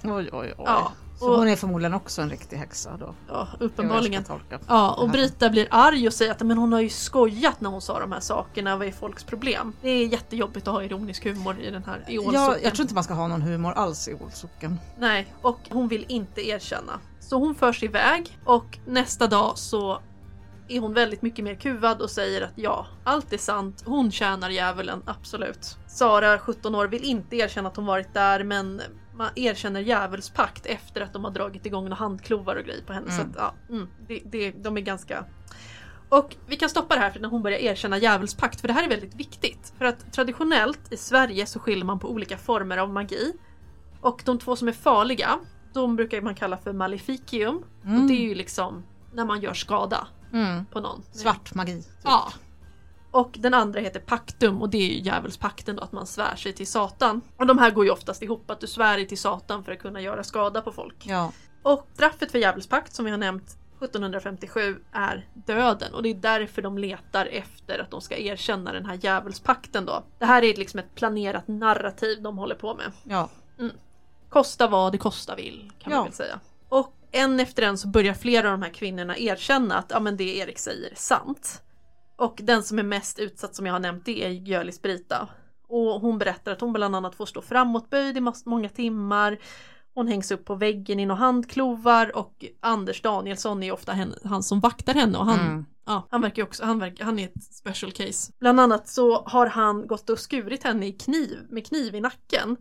[0.05, 0.65] Oj, oj, oj.
[0.67, 3.15] Ja, Så och- hon är förmodligen också en riktig häxa då?
[3.29, 4.25] Ja, uppenbarligen.
[4.69, 7.83] Ja, och Brita blir arg och säger att men hon har ju skojat när hon
[7.83, 9.73] sa de här sakerna, vad är folks problem?
[9.83, 12.95] Det är jättejobbigt att ha ironisk humor i den här i Ja, jag tror inte
[12.95, 14.79] man ska ha någon humor alls i Ålsocken.
[14.99, 16.93] Nej, och hon vill inte erkänna.
[17.21, 19.99] Så hon förs iväg och nästa dag så
[20.69, 24.51] är hon väldigt mycket mer kuvad och säger att ja, allt är sant, hon tjänar
[24.51, 25.77] djävulen, absolut.
[25.89, 28.83] Sara, 17 år, vill inte erkänna att hon varit där men
[29.17, 33.11] man erkänner djävulspakt efter att de har dragit igång några handklovar och grejer på henne.
[33.11, 33.31] Så Mm.
[33.31, 35.25] att, ja, mm, det, det, de är ganska...
[36.09, 38.85] Och vi kan stoppa det här för när hon börjar erkänna djävulspakt, för det här
[38.85, 39.73] är väldigt viktigt.
[39.79, 43.33] För att traditionellt i Sverige så skiljer man på olika former av magi.
[44.01, 45.39] Och de två som är farliga,
[45.73, 47.57] de brukar man kalla för maleficium.
[47.81, 48.07] Och Mm.
[48.09, 50.67] det är ju liksom när man gör skada Mm.
[50.67, 51.03] på någon.
[51.13, 51.83] Svart magi.
[51.83, 51.87] Typ.
[52.05, 52.33] Ja.
[53.15, 56.53] Och den andra heter paktum och det är ju djävulspakten då, att man svär sig
[56.53, 57.21] till Satan.
[57.37, 59.79] Och de här går ju oftast ihop, att du svär dig till Satan för att
[59.79, 60.97] kunna göra skada på folk.
[61.07, 61.33] Ja.
[61.63, 66.63] Och straffet för djävulspakt som vi har nämnt 1757 är döden och det är därför
[66.63, 70.03] de letar efter att de ska erkänna den här djävulspakten då.
[70.19, 72.93] Det här är liksom ett planerat narrativ de håller på med.
[73.05, 73.29] Ja.
[74.29, 75.99] Kosta vad det kosta vill kan Ja.
[75.99, 76.41] man väl säga.
[76.69, 80.17] Och en efter en så börjar flera av de här kvinnorna erkänna att ja, men
[80.17, 81.61] det Erik säger är sant.
[82.17, 85.29] Och den som är mest utsatt som jag har nämnt det är Gölis Brita.
[85.69, 89.39] Och hon berättar att hon bland annat får stå framåtböjd i många timmar.
[89.95, 94.43] Hon hängs upp på väggen i några handklovar och Anders Danielsson är ofta hen- han
[94.43, 95.65] som vaktar henne och han, Mm.
[95.87, 98.33] ja, han verkar också, han, verkar, han är ett special case.
[98.41, 102.57] Bland annat så har han gått och skurit henne i kniv, med kniv i nacken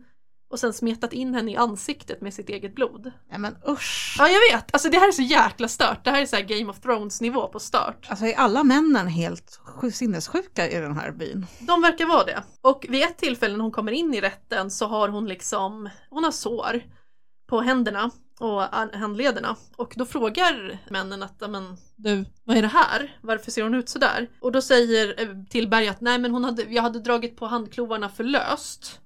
[0.54, 3.12] och sen smetat in henne i ansiktet med sitt eget blod.
[3.30, 4.16] ja men usch.
[4.18, 6.04] Ja jag vet, alltså det här är så jäkla stört.
[6.04, 8.06] Det här är så här Game of Thrones nivå på stört.
[8.10, 11.46] Alltså är alla männen helt sj- sinnessjuka i den här byn?
[11.60, 12.42] De verkar vara det.
[12.60, 16.24] Och vid ett tillfälle när hon kommer in i rätten så har hon liksom, hon
[16.24, 16.82] har sår
[17.48, 19.56] på händerna och an- handlederna.
[19.76, 23.18] Och då frågar männen att, "Ja, men du, vad är det här?
[23.22, 24.28] Varför ser hon ut så där?
[24.40, 28.08] Och då säger eh, Tillberg att nej men hon hade, jag hade dragit på handklovarna
[28.08, 29.00] för löst.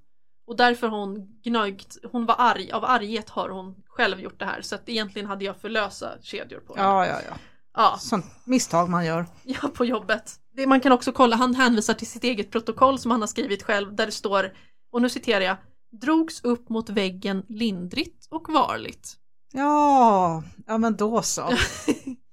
[0.49, 4.45] Och därför har hon gnögt, hon var arg, av arghet har hon själv gjort det
[4.45, 4.63] här.
[4.63, 6.89] Så att egentligen hade jag för lösa kedjor på henne.
[6.89, 7.37] Ja, ja, ja.
[7.77, 7.97] ja.
[7.99, 9.27] Sånt misstag man gör.
[9.43, 10.35] Ja, på jobbet.
[10.53, 13.63] Det, man kan också kolla, han hänvisar till sitt eget protokoll som han har skrivit
[13.63, 14.53] själv där det står,
[14.93, 15.57] och nu citerar jag,
[16.01, 19.17] drogs upp mot väggen lindrigt och varligt.
[19.53, 21.43] Ja, ja men då så.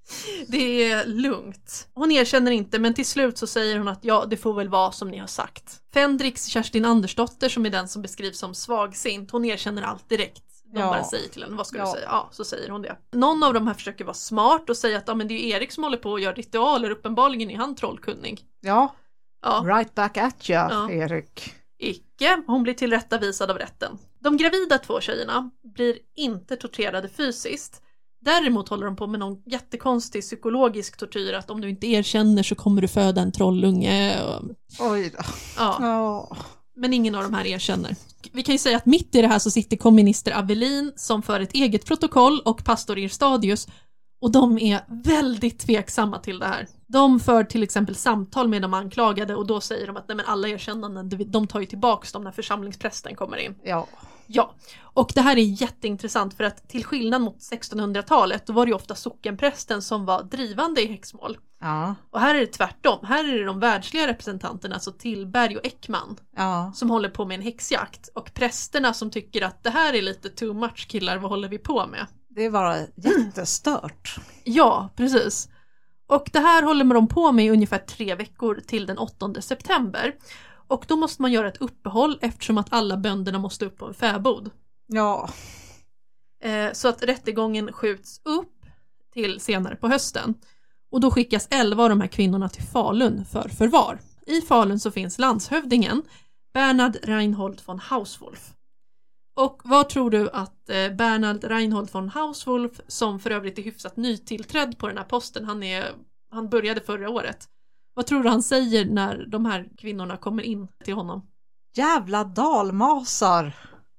[0.48, 1.88] Det är lugnt.
[1.94, 4.92] Hon erkänner inte men till slut så säger hon att ja, det får väl vara
[4.92, 5.80] som ni har sagt.
[5.94, 10.42] Fendrix Kerstin Andersdotter som är den som beskrivs som svagsint, hon erkänner allt direkt.
[10.74, 10.88] De Ja.
[10.88, 11.86] bara säger till henne, vad ska Ja.
[11.86, 12.08] du säga?
[12.12, 12.98] Ja, så säger hon det.
[13.14, 15.72] Någon av de här försöker vara smart och säga att ja, men det är Erik
[15.72, 18.42] som håller på och gör ritualer, uppenbarligen är han trollkunnig.
[18.62, 18.96] Ja,
[19.42, 20.92] Ja, right back at you, Ja.
[20.92, 21.54] Erik.
[21.80, 22.42] icke.
[22.48, 23.98] Hon blir tillrättavisad av rätten.
[24.20, 27.82] De gravida två tjejerna blir inte torterade fysiskt.
[28.26, 32.56] Däremot håller de på med någon jättekonstig psykologisk tortyr att om du inte erkänner så
[32.56, 34.18] kommer du föda en trollunge.
[34.80, 35.24] Oj då.
[35.58, 35.78] ja.
[35.80, 36.38] Ja.
[36.76, 37.96] Men ingen av de här erkänner.
[38.32, 41.40] Vi kan ju säga att mitt i det här så sitter komminister Avelin som för
[41.40, 43.68] ett eget protokoll och pastor Irstadius
[44.22, 46.68] och de är väldigt tveksamma till det här.
[46.88, 50.26] De för till exempel samtal med de anklagade och då säger de att nej men
[50.26, 53.56] alla erkännanden, de- de tar ju tillbaks dem när församlingsprästen kommer in.
[53.64, 53.88] ja.
[54.28, 58.70] Ja, och det här är jätteintressant för att till skillnad mot 1600-talet då var det
[58.70, 61.38] ju ofta sockenprästen som var drivande i häxmål.
[61.62, 61.96] Ja.
[62.12, 66.18] Och här är det tvärtom, här är det de världsliga representanterna, alltså Tillberg och Ekman,
[66.36, 66.72] Ja.
[66.76, 70.30] som håller på med en häxjakt och prästerna som tycker att det här är lite
[70.30, 72.08] too much killar, vad håller vi på med?
[72.30, 74.16] Det var jättestört.
[74.44, 75.50] Ja, precis.
[76.08, 80.14] Och det här håller de på med i ungefär tre veckor till den 8 september.
[80.68, 83.94] Och då måste man göra ett uppehåll eftersom att alla bönderna måste upp på en
[83.94, 84.52] fäbod.
[84.88, 85.30] Ja.
[86.44, 88.66] Eh, så att rättegången skjuts upp
[89.14, 90.34] till senare på hösten.
[90.92, 94.00] Och då skickas 11 av de här kvinnorna till Falun för förvar.
[94.28, 96.04] I Falun så finns landshövdingen
[96.54, 98.54] Bernhard Reinhold von Hauswolf.
[99.36, 103.98] Och vad tror du att eh, Bernhard Reinhold von Hauswolf, som för övrigt är hyfsat
[103.98, 105.92] nytillträdd på den här posten, han, är,
[106.32, 107.50] han började förra året.
[107.96, 111.28] Vad tror du han säger när de här kvinnorna kommer in till honom?
[111.76, 113.54] Jävla dalmasar.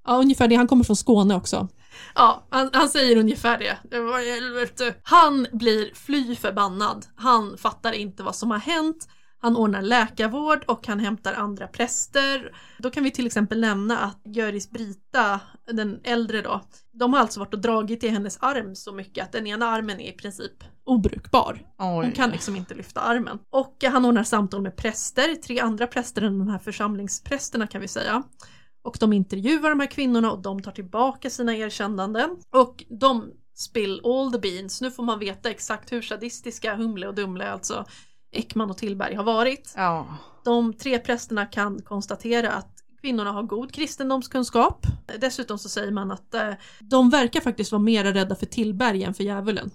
[0.06, 0.54] Ja, ungefär det.
[0.54, 1.68] Han kommer från Skåne också.
[2.14, 3.78] Ja, han, han säger ungefär det.
[3.90, 4.94] det var helvete.
[5.02, 7.06] Han blir fly förbannad.
[7.16, 9.09] Han fattar inte vad som har hänt.
[9.38, 12.52] Han ordnar läkarvård och han hämtar andra präster.
[12.78, 15.40] Då kan vi till exempel nämna att Göris Brita,
[15.72, 16.61] den äldre då,
[16.98, 20.00] de har alltså varit och dragit i hennes arm så mycket att den ena armen
[20.00, 21.66] är i princip obrukbar.
[21.76, 22.12] Hon Oj.
[22.12, 23.38] kan liksom inte lyfta armen.
[23.50, 27.88] Och han ordnar samtal med präster, tre andra präster än de här församlingsprästerna kan vi
[27.88, 28.22] säga.
[28.82, 32.37] Och de intervjuar de här kvinnorna och de tar tillbaka sina erkännanden.
[32.50, 34.80] Och de spill all the beans.
[34.80, 37.85] Nu får man veta exakt hur sadistiska Humle och Dumle, alltså
[38.32, 39.72] Ekman och Tillberg, har varit.
[39.76, 40.06] Ja.
[40.44, 42.76] De tre prästerna kan konstatera att
[43.07, 44.87] kvinnorna har god kristendomskunskap.
[45.19, 49.14] Dessutom så säger man att eh, de verkar faktiskt vara mera rädda för Tillberg än
[49.14, 49.71] för djävulen.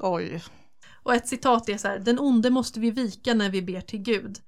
[0.00, 0.42] Oj.
[1.02, 3.98] Och ett citat är så här, den onde måste vi vika när vi ber till
[3.98, 4.38] Gud,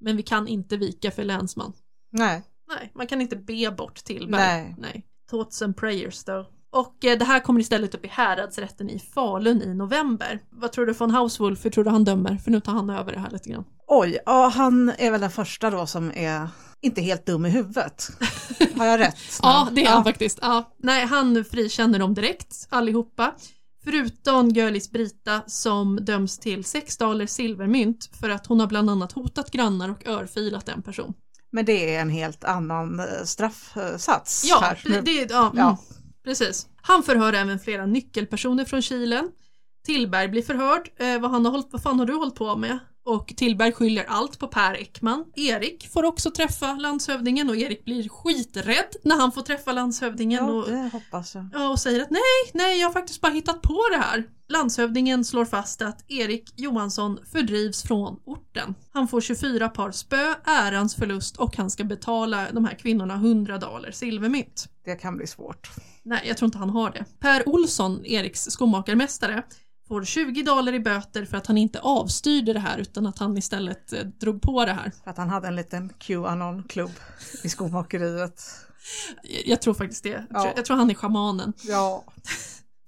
[0.00, 1.72] men vi kan inte vika för länsman.
[2.12, 2.42] Nej.
[2.68, 4.40] Nej, man kan inte be bort Tillberg.
[4.40, 4.74] Nej.
[4.78, 5.06] Nej.
[5.30, 6.46] Thoughts and prayers då.
[6.70, 10.40] Och eh, det här kommer istället upp i häradsrätten i Falun i november.
[10.50, 12.36] Vad tror du von Hauswolf, hur tror du han dömer?
[12.36, 13.64] För nu tar han över det här lite grann.
[13.86, 16.48] Oj, ja, han är väl den första då som är
[16.82, 18.08] inte helt dum i huvudet.
[18.76, 19.16] Har jag rätt?
[19.42, 20.38] Ja, det är han faktiskt.
[20.42, 20.72] Ja.
[20.78, 23.34] Nej, han frikänner dem direkt, allihopa.
[23.84, 29.12] Förutom Görlis Brita som döms till 6 daler silvermynt för att hon har bland annat
[29.12, 31.14] hotat grannar och örfilat en person.
[31.52, 34.44] Men det är en helt annan eh, straffsats.
[34.48, 35.02] Ja, här.
[35.02, 35.68] det, ja, Ja.
[35.68, 35.76] Mm,
[36.24, 36.66] precis.
[36.82, 39.30] Han förhör även flera nyckelpersoner från Kilen.
[39.86, 40.90] Tillberg blir förhörd.
[40.96, 42.78] Eh, vad, han har hållit, vad fan har du hållit på med?
[43.08, 45.24] Och Tillberg skyller allt på Per Ekman.
[45.36, 50.46] Erik får också träffa landshövdingen och Erik blir skiträdd när han får träffa landshövdingen.
[50.46, 51.48] ja, och, det hoppas jag.
[51.52, 52.20] Ja, och säger att nej,
[52.54, 54.24] nej, jag har faktiskt bara hittat på det här.
[54.48, 58.74] Landshövdingen slår fast att Erik Johansson fördrivs från orten.
[58.92, 63.58] Han får 24 par spö, ärans förlust och han ska betala de här kvinnorna 100
[63.58, 64.68] daler silvermynt.
[64.84, 65.70] Det kan bli svårt.
[66.02, 67.04] Nej, jag tror inte han har det.
[67.20, 69.42] Per Olsson, Eriks skomakarmästare,
[69.88, 73.36] får 20 daler i böter för att han inte avstyrde det här utan att han
[73.38, 74.92] istället eh, drog på det här.
[75.04, 76.90] För att han hade en liten Qanon-klubb
[77.42, 78.42] i skomakeriet.
[79.44, 80.08] Jag tror faktiskt det.
[80.08, 80.42] Jag Ja.
[80.42, 81.52] tror, jag tror han är schamanen.
[81.62, 82.04] Ja.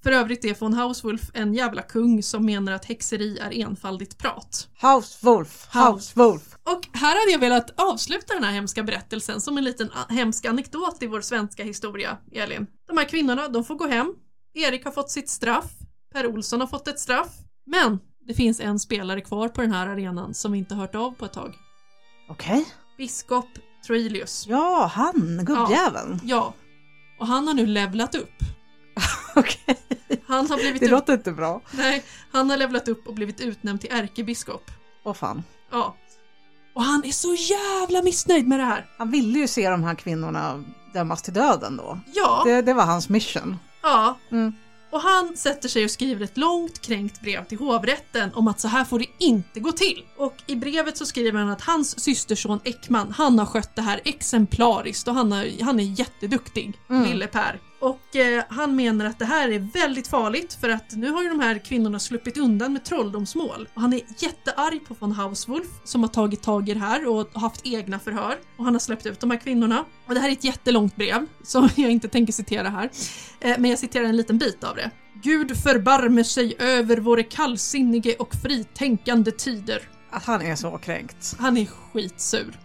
[0.03, 4.69] För övrigt är von Hauswolf en jävla kung som menar att häxeri är enfaldigt prat.
[4.81, 6.55] House-Wolf, House-Wolf.
[6.65, 10.45] Och här hade jag velat avsluta den här hemska berättelsen som en liten a- hemsk
[10.45, 12.67] anekdot i vår svenska historia, Elin.
[12.89, 14.15] De här kvinnorna, de får gå hem.
[14.55, 15.71] Erik har fått sitt straff.
[16.13, 17.29] Per Olsson har fått ett straff.
[17.67, 21.11] Men det finns en spelare kvar på den här arenan som vi inte hört av
[21.15, 21.55] på ett tag.
[22.29, 22.67] Okej.
[22.99, 23.49] Biskop
[23.87, 24.47] Troilius.
[24.49, 26.21] Ja, han, gubbjäveln.
[26.25, 26.55] Ja.
[27.21, 28.33] Och han har nu levlat upp.
[29.37, 29.77] Okej.
[30.27, 30.91] Han har blivit Det ut...
[30.93, 31.61] låter inte bra.
[31.71, 34.71] Nej, han har levlat upp och blivit utnämnd till ärkebiskop.
[35.05, 35.43] Åh fan.
[35.71, 35.97] Ja.
[36.75, 38.87] Och han är så jävla missnöjd med det här.
[38.99, 41.99] Han ville ju se de här kvinnorna dömas till döden då.
[42.15, 43.59] Ja, Det, det var hans mission.
[43.83, 44.19] ja.
[44.31, 44.53] Mm.
[44.91, 48.69] Och han sätter sig och skriver ett långt kränkt brev till hovrätten om att så
[48.69, 50.05] här får det inte gå till.
[50.17, 54.01] Och i brevet så skriver han att hans systerson Ekman, han har skött det här
[54.05, 57.05] exemplariskt och han, har, han är jätteduktig, Mm.
[57.11, 57.61] lille Per.
[57.81, 61.29] Och eh, han menar att det här är väldigt farligt för att nu har ju
[61.29, 63.69] de här kvinnorna sluppit undan med trolldomsmål.
[63.75, 67.29] Och han är jättearg på von Hauswolf som har tagit tag i det här och
[67.35, 68.39] haft egna förhör.
[68.57, 69.85] Och han har släppt ut de här kvinnorna.
[70.07, 72.91] Och det här är ett jättelångt brev som jag inte tänker citera här.
[73.41, 74.91] Eh, men jag citerar en liten bit av det.
[75.23, 79.83] Gud förbarme sig över våra kallsinnige och fritänkande tider.
[80.11, 81.37] Att han är så kränkt.
[81.39, 82.59] Han är skitsur.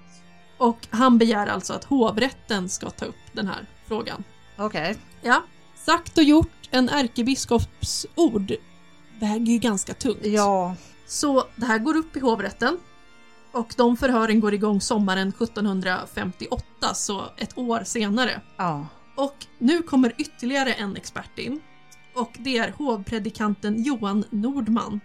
[0.57, 4.23] Och han begär alltså att hovrätten ska ta upp den här frågan.
[4.57, 4.97] Okej.
[5.21, 5.43] Ja.
[5.75, 8.53] Sagt och gjort, en ärkebiskops ord
[9.19, 10.25] väger ju ganska tungt.
[10.25, 10.75] Ja.
[11.07, 12.77] Så det här går upp i hovrätten.
[13.51, 18.41] Och de förhören går igång sommaren 1758, så ett år senare.
[18.57, 18.87] Ja.
[19.15, 21.61] Och nu kommer ytterligare en expert in.
[22.15, 24.99] Och det är hovpredikanten Johan Nordman.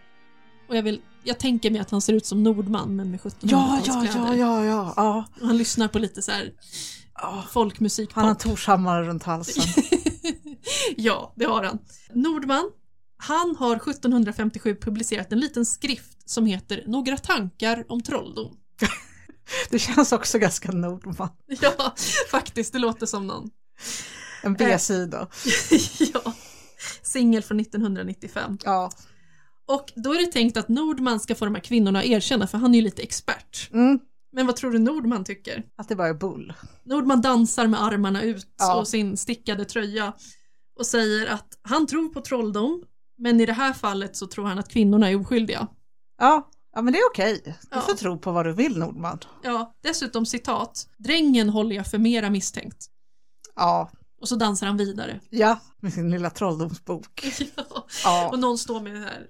[0.69, 4.17] Och jag, vill, jag tänker mig att han ser ut som Nordman men med 1700-talskläder.
[4.17, 6.53] Ja, ja, ja, ja, ja, han lyssnar på lite så här
[7.23, 7.45] ja.
[7.51, 8.13] folkmusik.
[8.13, 9.65] Han har Torshammar runt halsen.
[10.97, 11.79] ja, det har han.
[12.13, 12.71] Nordman,
[13.17, 18.57] han har 1757 publicerat en liten skrift som heter Några tankar om trolldom.
[19.71, 21.29] Det känns också ganska Nordman.
[21.61, 21.95] Ja,
[22.31, 23.51] faktiskt, det låter som någon.
[24.43, 25.29] En B-sida.
[26.15, 26.33] ja.
[27.03, 28.59] Singel från 1995.
[28.65, 28.91] Ja.
[29.67, 32.59] Och då är det tänkt att Nordman ska få de här kvinnorna att erkänna, för
[32.59, 33.71] han är ju lite expert.
[33.73, 34.01] Mm.
[34.33, 35.63] Men vad tror du Nordman tycker?
[35.77, 36.53] Att det bara är bull.
[36.85, 38.77] Nordman dansar med armarna ut Ja.
[38.81, 40.13] och sin stickade tröja
[40.79, 42.83] och säger att han tror på trolldom,
[43.19, 45.67] men i det här fallet så tror han att kvinnorna är oskyldiga.
[46.19, 47.41] Ja, ja men det är okej.
[47.45, 47.81] Du Ja.
[47.81, 49.19] får tro på vad du vill Nordman.
[49.43, 50.89] Ja, dessutom citat.
[50.99, 52.87] Drängen håller jag för mera misstänkt.
[53.57, 53.91] Ja,
[54.21, 55.21] Och så dansar han vidare.
[55.31, 57.25] ja, med sin lilla trolldomsbok.
[57.57, 57.65] ja.
[57.71, 58.33] Och Ja.
[58.37, 59.27] någon står med det här.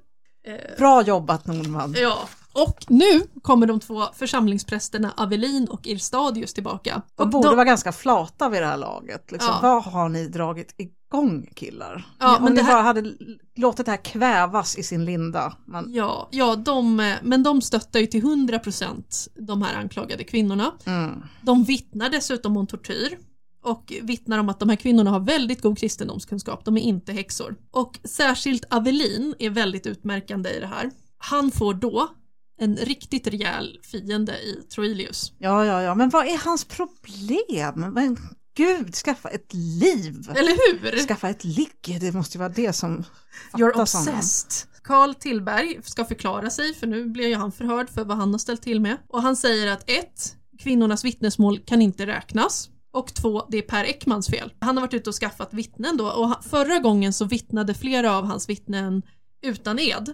[0.47, 1.95] Eh, Bra jobbat Nordman.
[1.99, 2.29] ja.
[2.53, 7.03] Och nu kommer de två församlingsprästerna Avelin och Irstadius tillbaka.
[7.17, 9.33] De borde de- vara ganska flata vid det här laget.
[9.33, 9.59] Liksom, Ja.
[9.63, 12.07] Vad har ni dragit igång killar?
[12.19, 13.13] Ja, Om men ni det här- bara hade
[13.57, 15.57] låtit det här kvävas i sin linda.
[15.67, 20.73] Men, Ja, ja de, men de stöttar ju till 100% de här anklagade kvinnorna.
[20.85, 21.23] mm.
[21.43, 23.19] De vittnar dessutom om tortyr
[23.65, 27.57] och vittnar om att de här kvinnorna har väldigt god kristendomskunskap, de är inte häxor.
[27.71, 30.91] Och särskilt Avelin är väldigt utmärkande i det här.
[31.19, 32.09] Han får då
[32.61, 35.33] en riktigt rejäl fiende i Troilius.
[35.39, 37.93] Ja, ja, ja, men vad är hans problem?
[37.95, 38.17] Men
[38.57, 40.31] gud, skaffa ett liv!
[40.37, 41.07] Eller hur?
[41.07, 43.05] Skaffa ett ligg, det måste ju vara det som
[43.53, 44.71] You're obsessed.
[44.83, 48.39] Karl Tillberg ska förklara sig för nu blir ju han förhörd för vad han har
[48.39, 48.97] ställt till med.
[49.09, 52.71] Och han säger att ett, Kvinnornas vittnesmål kan inte räknas.
[52.93, 54.53] Och två, det är Per Ekmans fel.
[54.61, 58.25] Han har varit ute och skaffat vittnen då och förra gången så vittnade flera av
[58.25, 59.03] hans vittnen
[59.43, 60.13] utan ed.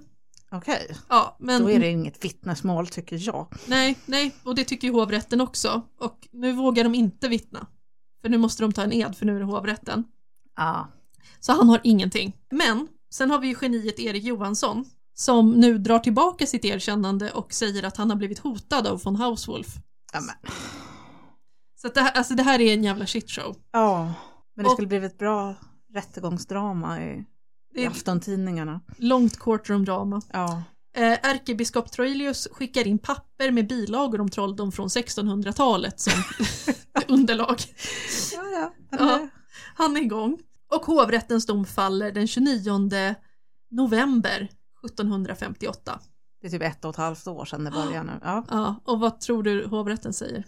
[0.56, 3.46] Okej, Ja, men då är det inget vittnesmål tycker jag.
[3.66, 5.82] nej, nej, och det tycker ju hovrätten också.
[6.00, 7.66] Och nu vågar de inte vittna.
[8.22, 10.04] För nu måste de ta en ed för nu är det hovrätten.
[10.56, 10.88] Ja,
[11.40, 12.32] Så han har ingenting.
[12.50, 17.52] Men sen har vi ju geniet Erik Johansson som nu drar tillbaka sitt erkännande och
[17.52, 19.66] säger att han har blivit hotad av von Hauswolf.
[20.12, 20.52] ja, men,
[21.76, 23.56] Så det, här, alltså det här är en jävla shitshow.
[23.72, 24.12] ja.
[24.54, 25.54] men det Och- skulle blivit ett bra
[25.94, 27.24] rättegångsdrama i,
[27.80, 28.80] i är aftontidningarna.
[28.98, 30.22] långt courtroom-drama.
[30.32, 30.62] Ja.
[30.96, 36.12] Eh, ärkebiskop Troilius skickar in papper med bilagor om trolldom från 1600-talet som
[37.08, 37.56] underlag.
[38.34, 38.72] Ja, ja.
[38.90, 39.18] Men Ja.
[39.18, 39.28] det-
[39.74, 40.38] Han är igång.
[40.74, 43.14] Och hovrättens dom faller den 29
[43.70, 44.48] november
[44.84, 46.00] 1758.
[46.40, 48.12] Det är typ ett och ett halvt år sedan det började nu.
[48.22, 48.44] Ja.
[48.50, 50.44] Ja, och vad tror du hovrätten säger?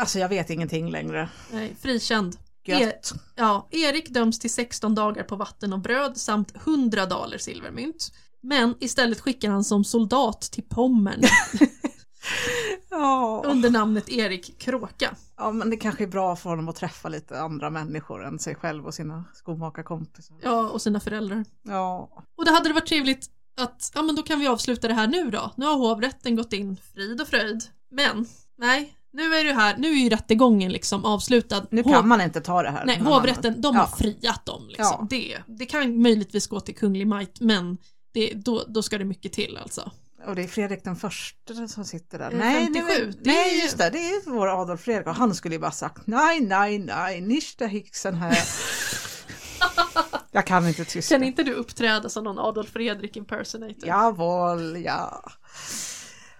[0.00, 1.28] Alltså jag vet ingenting längre.
[1.52, 2.36] Nej, frikänd.
[2.64, 3.12] Gött.
[3.36, 8.12] Ja, Erik döms till 16 dagar på vatten och bröd samt 100 daler silvermynt.
[8.42, 11.20] Men istället skickar han som soldat till Pommern
[12.90, 13.42] Ja.
[13.46, 15.16] under namnet Erik Kråka.
[15.36, 18.54] ja, men det kanske är bra för honom att träffa lite andra människor än sig
[18.54, 20.36] själv och sina skomakarkompisar.
[20.42, 21.44] Ja, och sina föräldrar.
[21.62, 22.10] Ja.
[22.36, 25.06] Och det hade det varit trevligt att, ja men då kan vi avsluta det här
[25.06, 25.52] nu då.
[25.56, 27.62] Nu har hovrätten gått in frid och fröjd.
[27.90, 28.26] Men,
[28.58, 31.66] nej, nu är det här, nu är ju rättegången liksom avslutad.
[31.70, 32.84] Nu Hov- kan man inte ta det här.
[32.84, 33.80] Nej, hovrätten, de Ja.
[33.80, 34.96] har friat dem liksom.
[35.00, 35.06] Ja.
[35.10, 37.78] Det, det kan möjligtvis gå till kunglig might, men
[38.12, 39.90] det, då, då ska det mycket till alltså.
[40.26, 42.30] Och det är Fredrik den första som sitter där.
[42.32, 45.34] Eh, Nej, 57, nej, nej ju- just det, det är vår Adolf Fredrik och han
[45.34, 48.38] skulle ju bara sagt nej, nej, nej, der Hicksen här.
[50.32, 51.14] Jag kan inte tyska.
[51.14, 53.88] Kan inte du uppträda som någon Adolf Fredrik impersonator?
[53.88, 55.24] Jawohl, ja.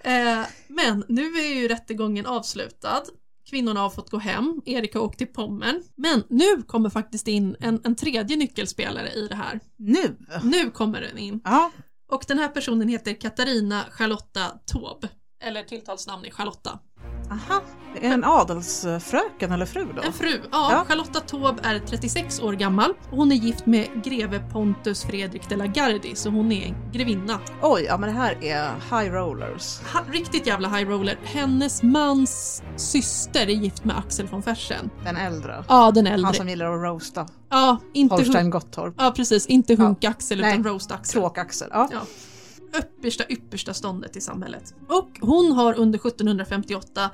[0.05, 3.03] Eh, men nu är ju rättegången avslutad.
[3.51, 5.83] Kvinnorna har fått gå hem, Erika har åkt till Pommern.
[5.97, 9.61] Men nu kommer faktiskt in en, en tredje nyckelspelare i det här.
[9.77, 10.17] Nu?
[10.43, 11.41] Nu kommer den in.
[11.45, 11.71] Ja,
[12.11, 15.09] Och den här personen heter Katarina Charlotta Taube.
[15.43, 16.79] Eller tilltalsnamn är Charlotta.
[17.31, 17.63] Aha.
[18.01, 20.03] En adelsfröken eller fru då?
[20.03, 20.41] En fru.
[20.53, 20.85] Ja, Ja.
[20.89, 22.91] Charlotta Taube är 36 år gammal.
[23.11, 27.39] och Hon är gift med greve Pontus Fredrik de la Gardie, så hon är grevinna.
[27.63, 28.71] Oj, ja men det här är
[29.01, 29.81] high rollers.
[29.93, 31.19] Ha, riktigt jävla high roller.
[31.25, 34.91] Hennes mans syster är gift med Axel von Fersen.
[35.05, 35.65] Den äldre.
[35.69, 36.27] Ja, den äldre.
[36.27, 37.27] Han som gillar att roasta.
[37.51, 38.95] Ja, inte Holstein Gottorp.
[38.99, 39.47] Ja, precis.
[39.47, 40.73] Inte hunk-Axel utan Nej.
[40.73, 41.21] roast-Axel.
[41.23, 41.69] Tråk-Axel.
[41.73, 41.89] Ja.
[41.93, 41.99] Ja.
[42.79, 44.75] Yppersta, yppersta ståndet i samhället.
[44.89, 47.11] Och hon har under 1758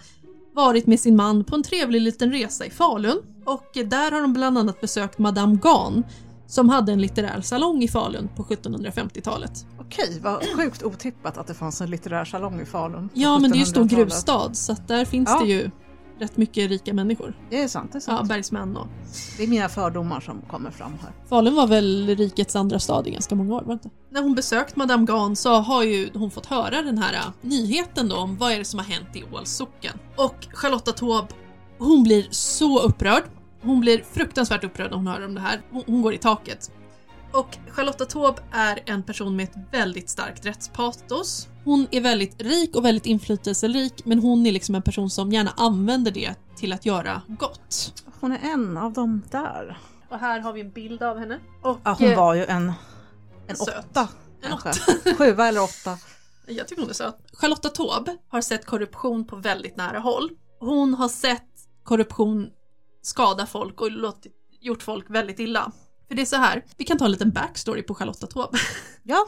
[0.54, 3.22] varit med sin man på en trevlig liten resa i Falun.
[3.44, 6.04] Och där har de bland annat besökt Madame Gahn
[6.46, 9.66] som hade en litterär salong i Falun på 1750-talet.
[9.80, 13.08] Okej, vad sjukt otippat att det fanns en litterär salong i Falun.
[13.14, 13.98] Ja, men det är ju stor 1700-talet.
[13.98, 15.40] gruvstad så att där finns Ja.
[15.40, 15.70] det ju
[16.18, 17.34] rätt mycket rika människor.
[17.50, 18.28] Det är sant, det är Ja, sant.
[18.28, 18.86] bergsmän och...
[19.36, 21.12] Det är mina fördomar som kommer fram här.
[21.28, 23.90] Falun var väl rikets andra stad i ganska många år, var det inte?
[24.10, 28.08] När hon besökt Madame Gahn så har ju hon fått höra den här äh, nyheten
[28.08, 29.98] då om vad är det som har hänt i Åls socken.
[30.16, 31.28] Och Charlotta Taube,
[31.78, 33.22] hon blir så upprörd.
[33.62, 35.60] Hon blir fruktansvärt upprörd när hon hör om det här.
[35.70, 36.70] Hon, hon går i taket.
[37.36, 41.48] Och Charlotta Taube är en person med ett väldigt starkt rättspatos.
[41.64, 45.50] Hon är väldigt rik och väldigt inflytelserik men hon är liksom en person som gärna
[45.56, 48.02] använder det till att göra gott.
[48.20, 49.78] Hon är en av dem där.
[50.08, 51.40] Och här har vi en bild av henne.
[51.62, 52.72] Och, Ja, hon eh, var ju en,
[53.46, 53.84] en söt.
[53.90, 54.08] åtta.
[54.42, 55.14] En kanske.
[55.14, 55.98] Sjua eller åtta.
[56.46, 57.16] Jag tycker hon är söt.
[57.32, 60.30] Charlotta Taube har sett korruption på väldigt nära håll.
[60.60, 61.50] Hon har sett
[61.82, 62.48] korruption
[63.02, 65.72] skada folk och låtit, gjort folk väldigt illa.
[66.08, 68.58] För det är så här, vi kan ta en liten backstory på Charlotta Taube.
[69.02, 69.26] Ja,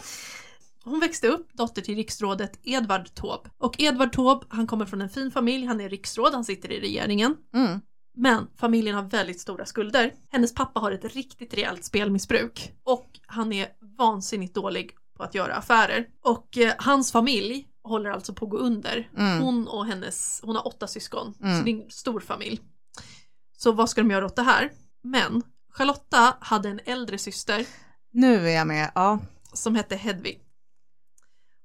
[0.85, 3.51] Hon växte upp dotter till riksrådet Edvard Taube.
[3.59, 6.81] Och Edvard Taube, han kommer från en fin familj, han är riksråd, han sitter i
[6.81, 7.37] regeringen.
[7.55, 7.81] mm.
[8.17, 10.13] Men familjen har väldigt stora skulder.
[10.31, 13.69] Hennes pappa har ett riktigt rejält spelmissbruk och han är
[13.99, 16.07] vansinnigt dålig på att göra affärer.
[16.25, 19.11] Och eh, hans familj håller alltså på att gå under.
[19.19, 19.43] Mm.
[19.43, 21.59] Hon och hennes, hon har åtta syskon, Mm.
[21.59, 22.61] så det är en stor familj.
[23.59, 24.73] Så vad ska de göra åt det här?
[25.03, 27.67] Men Charlotta hade en äldre syster
[28.13, 28.91] nu är jag med.
[28.95, 29.19] Ja.
[29.53, 30.41] som hette Hedvig.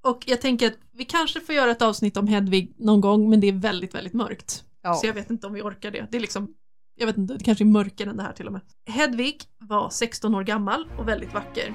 [0.04, 3.40] Och jag tänker att vi kanske får göra ett avsnitt om Hedvig någon gång, men
[3.40, 4.64] det är väldigt, väldigt mörkt.
[4.82, 4.94] ja.
[4.94, 6.08] Så jag vet inte om vi orkar det.
[6.12, 6.54] Det är liksom,
[6.96, 8.62] jag vet inte, det kanske är mörkare än det här till och med.
[8.86, 11.74] Hedvig var 16 år gammal och väldigt vacker.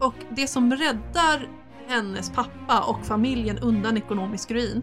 [0.00, 1.48] Och det som räddar
[1.86, 4.82] hennes pappa och familjen undan ekonomisk ruin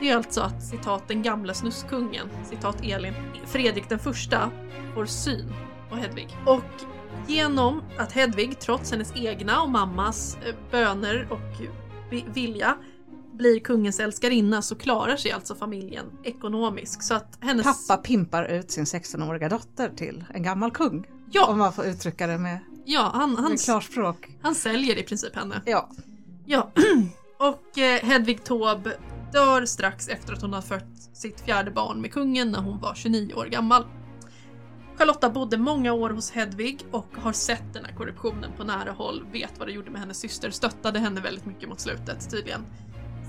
[0.00, 3.14] det är alltså att citat den gamla snusskungen, citat Elin,
[3.46, 4.50] Fredrik den första
[4.94, 5.54] får syn
[5.88, 6.36] på Hedvig.
[6.46, 6.62] Och
[7.26, 11.60] genom att Hedvig, trots hennes egna och mammas eh, böner och
[12.10, 12.76] vi- vilja,
[13.32, 17.02] blir kungens älskarinna så klarar sig alltså familjen ekonomiskt.
[17.02, 17.88] Så att hennes...
[17.88, 21.06] Pappa pimpar ut sin 16-åriga dotter till en gammal kung.
[21.30, 24.28] Ja, Om man får uttrycka det med, ja han, han, med klarspråk.
[24.42, 25.62] han säljer i princip henne.
[25.66, 25.88] Ja.
[26.46, 26.70] Ja,
[27.38, 28.92] och eh, Hedvig Taube
[29.32, 32.94] dör strax efter att hon har fött sitt fjärde barn med kungen när hon var
[32.94, 33.84] 29 år gammal.
[34.98, 39.26] Charlotta bodde många år hos Hedvig och har sett den här korruptionen på nära håll,
[39.32, 42.60] vet vad det gjorde med hennes syster, stöttade henne väldigt mycket mot slutet tydligen.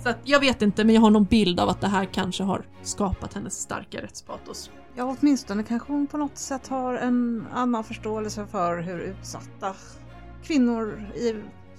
[0.03, 2.43] Så att, jag vet inte, men jag har någon bild av att det här kanske
[2.43, 4.71] har skapat hennes starka rättspatos.
[4.95, 9.75] ja, åtminstone kanske hon på något sätt har en annan förståelse för hur utsatta
[10.43, 11.35] kvinnor i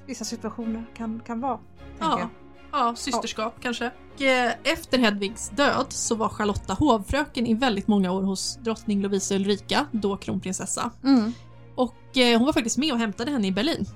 [0.07, 1.59] vissa situationer kan, kan vara.
[1.99, 2.29] tänker jag.
[2.73, 3.91] Ja, ja systerskap kanske.
[4.15, 9.03] Och, eh, efter Hedvigs död så var Charlotta hovfröken i väldigt många år hos drottning
[9.03, 10.91] Lovisa Ulrika, då kronprinsessa.
[11.05, 11.33] Mm.
[11.75, 13.87] Och eh, hon var faktiskt med och hämtade henne i Berlin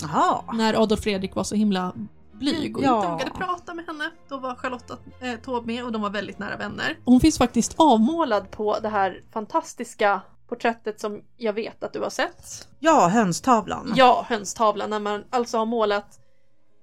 [0.00, 0.44] Jaha.
[0.52, 1.92] när Adolf Fredrik var så himla
[2.32, 2.96] blyg och Ja.
[2.96, 4.10] inte vågade prata med henne.
[4.28, 6.98] Då var Charlotta eh, Taube med och de var väldigt nära vänner.
[7.04, 12.10] Hon finns faktiskt avmålad på det här fantastiska porträttet som jag vet att du har
[12.10, 12.68] sett.
[12.80, 13.92] Ja, hönstavlan.
[13.96, 16.18] Ja, hönstavlan, när man alltså har målat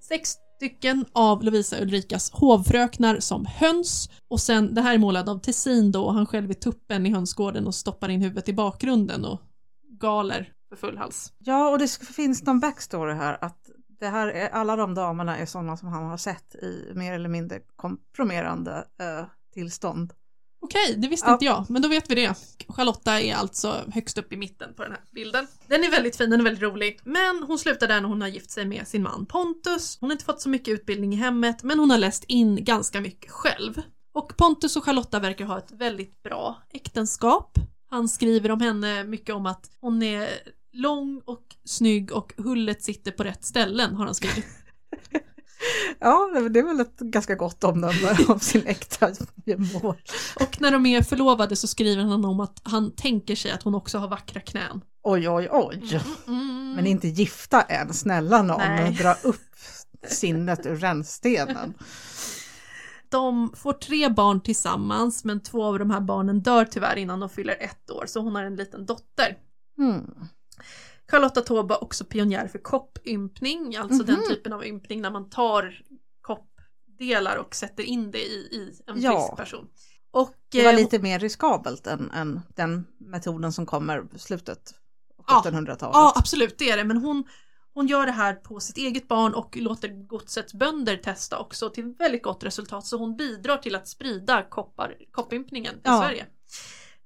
[0.01, 5.39] sex stycken av Lovisa Ulrikas hovfröknar som höns och sen, det här är målad av
[5.39, 9.25] Tessin då, och han själv är tuppen i hönsgården och stoppar in huvudet i bakgrunden
[9.25, 9.41] och
[9.99, 11.33] galer för full hals.
[11.37, 15.45] Ja, och det finns någon backstory här att det här är, alla de damerna är
[15.45, 20.13] sådana som han har sett i mer eller mindre kompromerande eh, tillstånd.
[20.63, 21.33] Okej, det visste Ja.
[21.33, 22.35] inte jag, men då vet vi det.
[22.67, 25.47] Charlotta är alltså högst upp i mitten på den här bilden.
[25.67, 26.99] Den är väldigt fin, den är väldigt rolig.
[27.03, 29.97] Men hon slutar där när hon har gift sig med sin man Pontus.
[30.01, 33.01] Hon har inte fått så mycket utbildning i hemmet, men hon har läst in ganska
[33.01, 33.81] mycket själv.
[34.13, 37.57] Och Pontus och Charlotta verkar ha ett väldigt bra äktenskap.
[37.89, 40.29] Han skriver om henne mycket om att hon är
[40.73, 44.45] lång och snygg och hullet sitter på rätt ställen har han skrivit.
[45.99, 49.09] Ja, det är väl ett ganska gott omdöme om sin äkta
[49.57, 49.95] mål.
[50.35, 53.75] Och när de är förlovade så skriver han om att han tänker sig att hon
[53.75, 54.81] också har vackra knän.
[55.03, 56.01] Oj, oj, oj.
[56.27, 56.73] Mm.
[56.75, 58.91] Men inte gifta än, snälla någon, Nej.
[59.01, 59.41] dra upp
[60.07, 61.73] sinnet ur rännstenen.
[63.09, 67.29] De får tre barn tillsammans men två av de här barnen dör tyvärr innan de
[67.29, 69.37] fyller ett år så hon har en liten dotter.
[69.77, 70.05] Mm.
[71.11, 74.27] Charlotta Taube var också pionjär för koppympning, alltså den Mhm.
[74.29, 75.81] typen av ympning när man tar
[76.21, 79.11] koppdelar och sätter in det i, i en Ja.
[79.27, 79.67] frisk person.
[80.11, 84.73] Och, Det var eh, lite mer riskabelt än, än den metoden som kommer slutet
[85.17, 85.41] av Ja.
[85.45, 85.93] 1700-talet.
[85.95, 86.83] Ja, absolut, det är det.
[86.83, 87.23] Men hon,
[87.73, 91.83] hon gör det här på sitt eget barn och låter godsets bönder testa också till
[91.99, 92.85] väldigt gott resultat.
[92.85, 96.01] Så hon bidrar till att sprida koppar, koppympningen i Ja.
[96.01, 96.25] Sverige.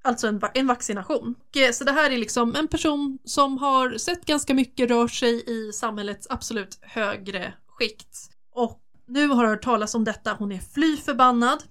[0.05, 1.35] Alltså en, en vaccination.
[1.49, 5.07] Och, eh, Så det här är liksom en person som har sett ganska mycket, rör
[5.07, 8.17] sig i samhällets absolut högre skikt.
[8.51, 11.63] Och nu har hört talas om detta, hon är fly förbannad.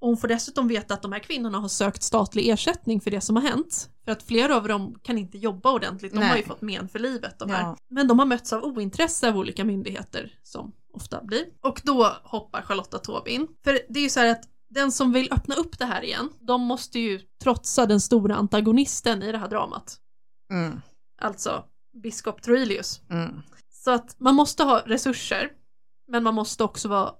[0.00, 3.20] Och hon får dessutom veta att de här kvinnorna har sökt statlig ersättning för det
[3.20, 3.90] som har hänt.
[4.04, 6.28] För att flera av dem kan inte jobba ordentligt, de Nej.
[6.28, 7.62] har ju fått men för livet de här.
[7.62, 7.76] Ja.
[7.90, 11.44] Men de har mötts av ointresse av olika myndigheter som ofta blir.
[11.60, 13.46] Och då hoppar Charlotta Taube in.
[13.64, 16.28] För det är ju så här att den som vill öppna upp det här igen,
[16.40, 20.00] de måste ju trotsa den stora antagonisten i det här dramat.
[20.52, 20.80] Mm.
[21.22, 21.64] Alltså
[22.02, 23.00] biskop Troilius.
[23.10, 23.42] Mm.
[23.72, 25.52] Så att man måste ha resurser,
[26.08, 27.14] men man måste också vara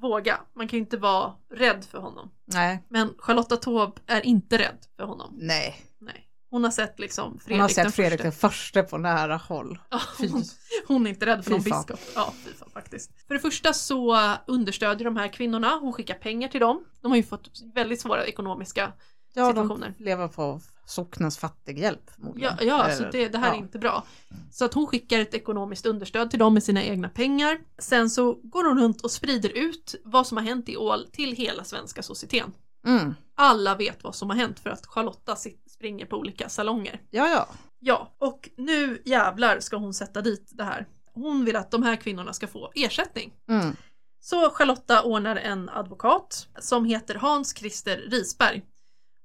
[0.00, 0.40] våga.
[0.56, 2.30] Man kan ju inte vara rädd för honom.
[2.44, 5.34] Nej, Men Charlotta Taube är inte rädd för honom.
[5.38, 5.76] nej.
[6.00, 6.28] Nej.
[6.54, 8.22] Hon har sett liksom Fredrik Hon har den sett Fredrik första.
[8.22, 9.78] den förste på nära håll.
[9.90, 10.44] Ja, hon,
[10.86, 11.80] hon är inte rädd för någon fan.
[11.86, 12.00] biskop.
[12.14, 13.10] Ja, fy fan faktiskt.
[13.26, 16.84] För det första så understödjer de här kvinnorna, hon skickar pengar till dem.
[17.00, 18.92] De har ju fått väldigt svåra ekonomiska
[19.34, 19.94] Ja, situationer.
[19.98, 22.10] de lever på socknens fattighjälp.
[22.36, 23.54] Ja, ja Eller- det, det här ja.
[23.54, 24.04] är inte bra.
[24.50, 27.58] Så att hon skickar ett ekonomiskt understöd till dem med sina egna pengar.
[27.78, 31.32] Sen så går hon runt och sprider ut vad som har hänt i Ål till
[31.36, 32.52] hela svenska societeten.
[32.86, 33.14] Mm.
[33.36, 37.00] Alla vet vad som har hänt för att Charlotta sit- springer på olika salonger.
[37.10, 37.48] Ja, ja.
[37.78, 40.86] Ja, och nu jävlar ska hon sätta dit det här.
[41.14, 43.32] Hon vill att de här kvinnorna ska få ersättning.
[43.48, 43.76] Mm.
[44.20, 48.62] Så Charlotta ordnar en advokat som heter Hans Christer Risberg.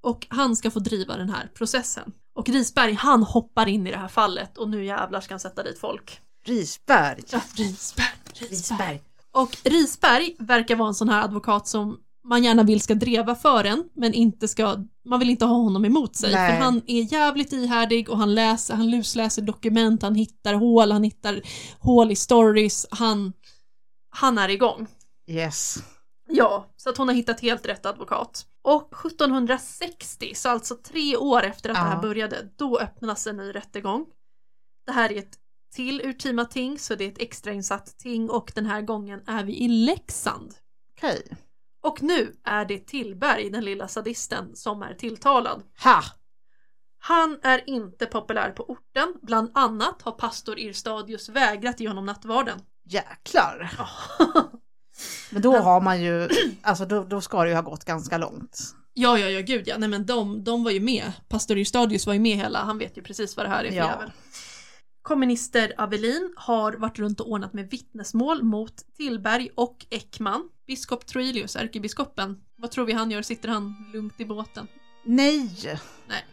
[0.02, 2.14] Och han ska få driva den här processen.
[2.34, 5.64] Och Risberg han hoppar in i det här fallet och nu jävlar ska han sätta
[5.64, 6.22] dit folk.
[6.46, 7.24] Risberg.
[7.32, 9.02] Ja, Risberg, Risberg.
[9.32, 12.00] Och Risberg verkar vara en sån här advokat som
[12.30, 15.86] man gärna vill ska dreva för en men inte ska, man vill inte ha honom
[15.86, 16.52] emot sig Nej.
[16.52, 21.04] för han är jävligt ihärdig och han läser, han lusläser dokument, han hittar hål, han
[21.04, 21.42] hittar
[21.80, 23.34] hål i stories, han,
[24.10, 24.88] han är igång.
[25.28, 25.78] Yes.
[26.30, 28.46] Ja, så att hon har hittat helt rätt advokat.
[28.62, 32.02] Och 1760, så alltså tre år efter att det här Ja.
[32.02, 34.06] började, då öppnas en ny rättegång.
[34.86, 35.38] Det här är ett
[35.76, 39.58] till urtima ting, så det är ett extrainsatt ting och den här gången är vi
[39.58, 40.54] i Leksand.
[40.98, 41.22] Okej.
[41.82, 45.64] Och nu är det Tillberg, den lilla sadisten, som är tilltalad.
[45.84, 46.04] Ha!
[47.02, 52.60] Han är inte populär på orten, bland annat har pastor Irstadius vägrat ge honom nattvarden.
[52.86, 53.72] Jäklar.
[55.32, 56.30] Men då har man ju,
[56.62, 58.60] alltså då, då ska det ju ha gått ganska långt.
[58.94, 59.78] Ja, ja, ja, gud ja.
[59.78, 61.12] Nej men de, de var ju med.
[61.30, 63.78] Pastor Irstadius var ju med hela, han vet ju precis vad det här är för
[63.78, 63.86] Ja.
[63.86, 64.12] jävel.
[65.10, 70.50] Kommunister Avelin har varit runt och ordnat med vittnesmål mot Tillberg och Ekman.
[70.68, 73.22] Biskop Troilius, ärkebiskopen, vad tror vi han gör?
[73.22, 74.68] Sitter han lugnt i båten?
[75.04, 75.80] Nej!
[76.08, 76.26] Nej.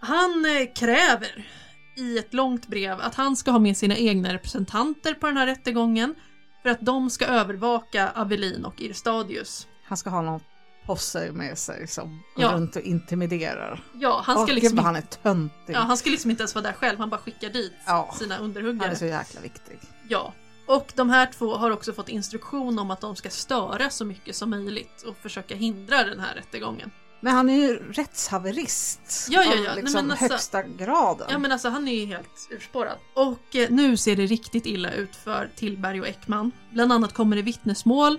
[0.00, 1.48] Han eh, kräver
[1.96, 5.46] i ett långt brev att han ska ha med sina egna representanter på den här
[5.46, 6.14] rättegången
[6.62, 9.66] för att de ska övervaka Avelin och Irstadius.
[9.84, 10.40] Han ska ha någon
[10.86, 12.52] posse med sig som går Ja.
[12.52, 13.82] runt och intimiderar.
[13.94, 15.74] Ja, han ska gud, liksom vad han är töntig.
[15.74, 18.14] Ja, han ska liksom inte ens vara där själv, han bara skickar dit Ja.
[18.18, 18.90] sina Han underhuggare.
[18.90, 19.78] är så jäkla viktig.
[20.08, 20.32] Ja.
[20.66, 24.36] Och de här två har också fått instruktion om att de ska störa så mycket
[24.36, 26.90] som möjligt och försöka hindra den här rättegången.
[27.20, 29.26] Men han är ju rättshaverist.
[29.30, 29.58] Ja, ja, ja.
[29.58, 31.26] Av Nej, liksom men alltså- högsta graden.
[31.30, 32.98] Ja men alltså han är ju helt urspårad.
[33.14, 36.52] Och eh, nu ser det riktigt illa ut för Tillberg och Ekman.
[36.72, 38.18] Bland annat kommer det vittnesmål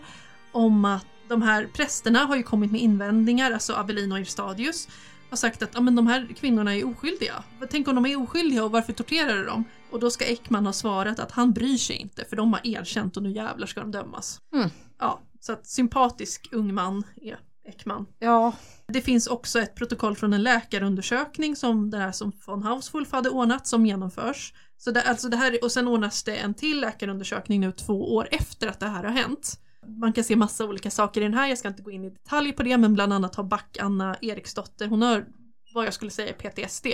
[0.51, 4.88] om att de här prästerna har ju kommit med invändningar, alltså Avelin och Irstadius
[5.30, 7.43] har sagt att men de här kvinnorna är oskyldiga.
[7.69, 9.63] Tänk om de är oskyldiga och varför torterar du dem?
[9.91, 13.17] Och då ska Ekman ha svarat att han bryr sig inte för de har erkänt
[13.17, 14.39] och nu jävlar ska de dömas.
[14.53, 14.69] Mm.
[14.99, 18.05] Ja, så att sympatisk ung man är Ekman.
[18.19, 18.53] Ja,
[18.88, 23.30] Det finns också ett protokoll från en läkarundersökning som det här som von Hauswolf hade
[23.30, 24.53] ordnat som genomförs.
[24.78, 28.28] Så det, alltså det här, och sen ordnas det en till läkarundersökning nu två år
[28.32, 29.59] efter att det här har hänt.
[29.88, 32.09] Man kan se massa olika saker i den här, jag ska inte gå in i
[32.09, 35.25] detalj på det, men bland annat har Back Anna Eriksdotter, hon har
[35.73, 36.88] vad jag skulle säga PTSD.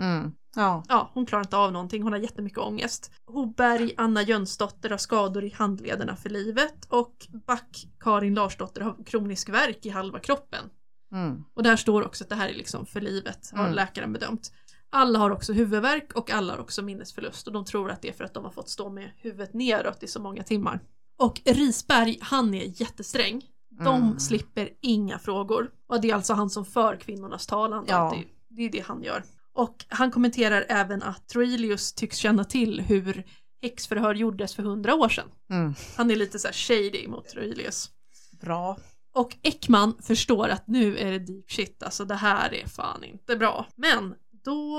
[0.00, 0.32] Mm.
[0.56, 0.84] Ja.
[0.88, 3.12] Ja, hon klarar inte av någonting, hon har jättemycket ångest.
[3.26, 9.48] Hoberg, Anna Jönsdotter har skador i handlederna för livet och Back, Karin Larsdotter har kronisk
[9.48, 10.64] värk i halva kroppen.
[11.12, 11.44] Mm.
[11.54, 13.74] Och där står också att det här är liksom för livet, har Mm.
[13.74, 14.52] läkaren bedömt.
[14.90, 18.12] Alla har också huvudvärk och alla har också minnesförlust och de tror att det är
[18.12, 20.80] för att de har fått stå med huvudet neråt i så många timmar.
[21.18, 23.42] Och Risberg, han är jättesträng.
[23.84, 24.18] De Mm.
[24.18, 25.70] slipper inga frågor.
[25.88, 27.84] Och det är alltså han som för kvinnornas talan.
[27.88, 28.14] Ja.
[28.48, 29.24] det är det han gör.
[29.52, 33.24] Och han kommenterar även att Troilius tycks känna till hur
[33.62, 35.28] häxförhör gjordes för hundra år sedan.
[35.50, 35.74] Mm.
[35.96, 37.90] Han är lite så här shady mot Troilius.
[38.40, 38.76] Bra.
[39.14, 43.36] Och Ekman förstår att nu är det deep shit, alltså det här är fan inte
[43.36, 43.66] bra.
[43.76, 44.14] Men
[44.44, 44.78] då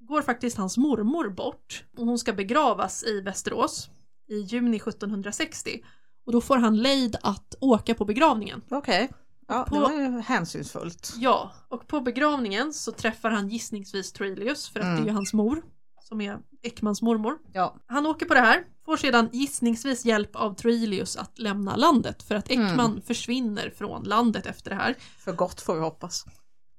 [0.00, 3.90] går faktiskt hans mormor bort och hon ska begravas i Västerås
[4.32, 5.82] i juni 1760.
[6.26, 8.62] Och då får han lejd att åka på begravningen.
[8.70, 9.10] Okej.
[9.48, 11.12] Ja, På- det var ju hänsynsfullt.
[11.16, 14.96] Ja, och på begravningen så träffar han gissningsvis Troilius för att Mm.
[14.96, 15.62] det är ju hans mor
[16.08, 17.38] som är Ekmans mormor.
[17.52, 17.76] Ja.
[17.86, 22.34] Han åker på det här, får sedan gissningsvis hjälp av Troilius att lämna landet för
[22.34, 24.96] att Ekman försvinner från landet efter det här.
[25.18, 26.24] För gott får vi hoppas.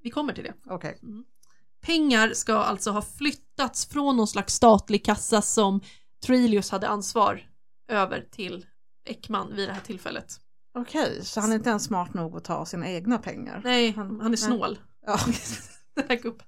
[0.03, 0.53] Vi kommer till det.
[0.69, 0.99] Okej.
[1.81, 5.81] Pengar ska alltså ha flyttats från någon slags statlig kassa som
[6.25, 7.41] Troilius hade ansvar
[7.91, 8.65] över till
[9.05, 10.39] Ekman vid det här tillfället.
[10.77, 13.61] Okej, så han är inte ens smart nog att ta sina egna pengar?
[13.63, 14.79] Nej, Han- han är snål.
[15.05, 15.19] Ja.
[15.95, 16.45] Den här gubben.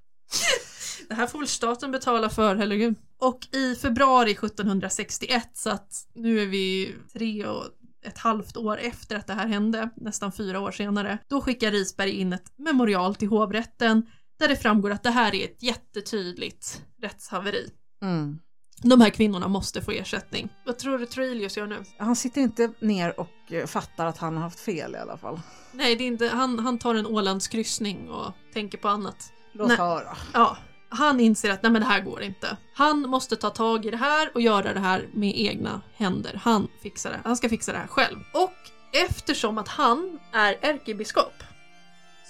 [1.09, 2.95] Det här får väl staten betala för, herregud.
[3.17, 7.63] Och i februari 1761, så att nu är vi tre och
[8.05, 12.09] ett halvt år efter att det här hände, nästan fyra år senare, då skickar Risberg
[12.11, 14.05] in ett memorial till hovrätten
[14.39, 17.69] där det framgår att det här är ett jättetydligt rättshaveri.
[18.03, 18.39] Mm.
[18.82, 20.49] De här kvinnorna måste få ersättning.
[20.65, 21.84] Vad tror du Troilius gör nu?
[21.97, 25.39] Han sitter inte ner och eh, fattar att han har haft fel i alla fall.
[25.71, 29.34] Nej, det är inte, han, han tar en Ålandskryssning och tänker på annat.
[29.53, 29.78] Låt Nej.
[29.78, 30.17] höra.
[30.34, 30.57] Ja,
[30.89, 32.57] han inser att nej men det här går inte.
[32.73, 36.41] Han måste ta tag i det här och göra det här med egna händer.
[36.43, 37.19] Han fixar det.
[37.23, 38.19] Han ska fixa det här själv.
[38.34, 38.53] Och
[38.93, 41.43] eftersom att han är ärkebiskop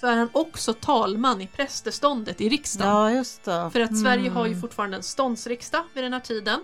[0.00, 3.24] så är han också talman i prästeståndet i riksdagen.
[3.44, 3.70] Ja.
[3.70, 4.60] För att Sverige har ju Mm.
[4.60, 6.60] fortfarande en ståndsriksdag vid den här tiden.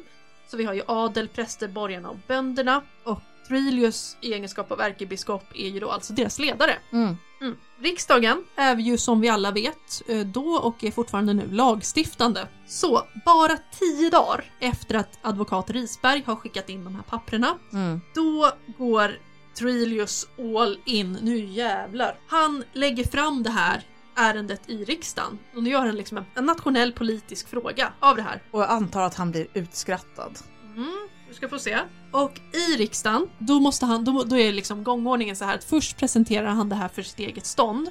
[0.51, 2.83] Så vi har ju adel, präster, borgarna och bönderna.
[3.05, 6.79] Och Troilius i egenskap av ärkebiskop är ju då alltså deras ledare.
[6.93, 7.17] Mm.
[7.41, 7.57] Mm.
[7.81, 12.49] Riksdagen är ju som vi alla vet eh, då och är fortfarande nu lagstiftande.
[12.67, 18.01] Så bara tio dagar efter att advokat Risberg har skickat in de här papprena, Mm.
[18.15, 19.19] då går
[19.55, 22.19] Troilius all in, nu jävlar.
[22.27, 23.83] Han lägger fram det här
[24.17, 28.23] ärendet i riksdagen och nu gör han liksom en, en nationell politisk fråga av det
[28.23, 28.43] här.
[28.51, 30.39] Och jag antar att han blir utskrattad.
[30.77, 31.79] Mm, du ska få se.
[32.11, 35.97] Och i riksdagen, då, måste han, då, då är liksom gångordningen så här att först
[35.97, 37.89] presenterar han det här för sitt eget stånd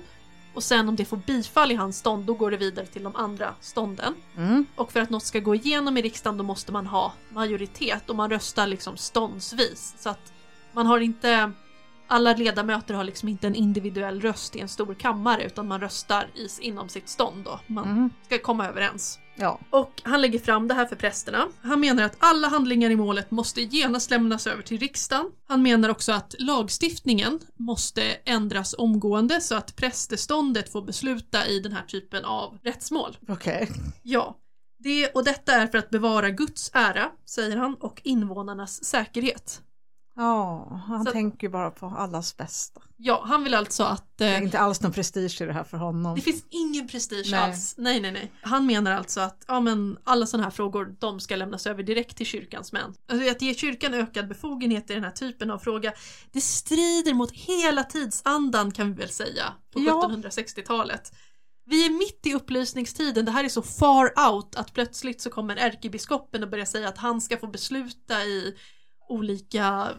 [0.54, 3.16] och sen om det får bifall i hans stånd då går det vidare till de
[3.16, 4.16] andra stånden.
[4.38, 4.66] Mm.
[4.76, 8.16] Och för att något ska gå igenom i riksdagen då måste man ha majoritet och
[8.16, 9.96] man röstar liksom ståndsvis.
[10.00, 10.34] Så att
[10.74, 11.52] man har inte
[12.08, 16.30] alla ledamöter har liksom inte en individuell röst i en stor kammare utan man röstar
[16.36, 17.60] i, inom sitt stånd då.
[17.68, 18.10] Man Mm.
[18.26, 19.20] ska komma överens.
[19.36, 19.60] Ja.
[19.70, 21.48] Och han lägger fram det här för prästerna.
[21.62, 25.26] Han menar att alla handlingar i målet måste genast lämnas över till riksdagen.
[25.48, 31.72] Han menar också att lagstiftningen måste ändras omgående så att prästeståndet får besluta i den
[31.72, 33.18] här typen av rättsmål.
[33.28, 33.70] Okej.
[34.04, 34.38] Ja,
[34.80, 39.62] det, och detta är för att bevara Guds ära, säger han, och invånarnas säkerhet.
[40.16, 42.82] Ja, han Så- tänker ju bara på allas bästa.
[42.98, 44.18] Ja, han vill alltså att...
[44.18, 46.16] Det är Eh, inte alls någon prestige i det här för honom.
[46.16, 47.40] det finns ingen prestige Nej.
[47.40, 47.74] alls.
[47.78, 48.32] Nej, nej, nej.
[48.42, 52.18] Han menar alltså att ja, men alla sådana här frågor, de ska lämnas över direkt
[52.18, 52.94] till kyrkans män.
[53.12, 55.94] Alltså att ge kyrkan ökad befogenhet i den här typen av fråga,
[56.32, 60.10] det strider mot hela tidsandan kan vi väl säga på Ja.
[60.10, 61.12] 1760-talet.
[61.66, 65.56] Vi är mitt i upplysningstiden, det här är så far out att plötsligt så kommer
[65.56, 68.56] ärkebiskopen och börjar säga att han ska få besluta i
[69.12, 69.90] olika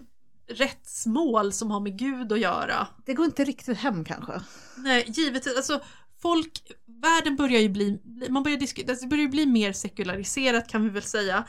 [0.48, 2.88] rättsmål som har med Gud att göra.
[3.06, 4.40] Det går inte riktigt hem kanske.
[4.76, 5.56] Nej, givetvis.
[5.56, 5.80] Alltså,
[6.22, 10.82] folk, världen börjar ju bli, man börjar diskutera, det börjar ju bli mer sekulariserat kan
[10.82, 11.44] vi väl säga.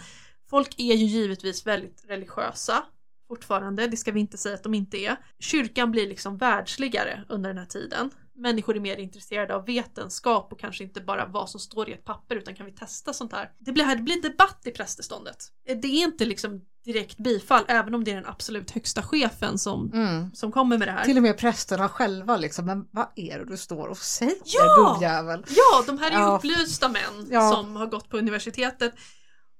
[0.49, 2.83] Folk är ju givetvis väldigt religiösa
[3.27, 5.17] fortfarande, det ska vi inte säga att de inte är.
[5.39, 8.09] Kyrkan blir liksom världsligare under den här tiden.
[8.35, 12.03] Människor är mer intresserade av vetenskap och kanske inte bara vad som står i ett
[12.05, 13.51] papper utan kan vi testa sånt här.
[13.59, 15.37] Det blir, det blir debatt i prästeståndet.
[15.65, 19.91] Det är inte liksom direkt bifall även om det är den absolut högsta chefen som,
[19.93, 20.31] Mm.
[20.33, 21.03] som kommer med det här.
[21.05, 24.93] Till och med prästerna själva liksom, men vad är det du står och säger Ja!
[24.93, 25.45] gubbjävel?
[25.49, 26.35] Ja, de här är Ja.
[26.37, 27.51] upplysta män Ja.
[27.51, 28.93] som har gått på universitetet.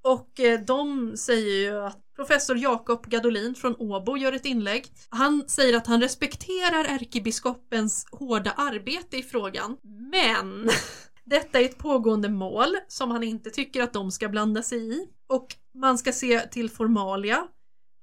[0.03, 4.85] Och eh, de säger ju att professor Jakob Gadolin från Åbo gör ett inlägg.
[5.09, 9.77] Han säger att han respekterar ärkebiskopens hårda arbete i frågan,
[10.11, 10.69] men
[11.25, 15.07] Detta är ett pågående mål som han inte tycker att de ska blanda sig i.
[15.27, 17.47] Och man ska se till formalia.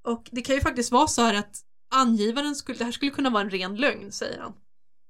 [0.04, 1.60] Och det kan ju faktiskt vara så här att
[1.94, 4.52] angivaren skulle, det här skulle kunna vara en ren lögn, säger han.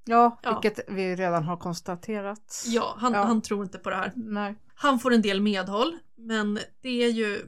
[0.04, 0.60] Ja, Ja.
[0.60, 2.62] vilket vi redan har konstaterat.
[2.66, 3.22] Ja, han, Ja.
[3.24, 4.12] han tror inte på det här.
[4.16, 4.54] Nej.
[4.74, 7.42] Han får en del medhåll, men det är ju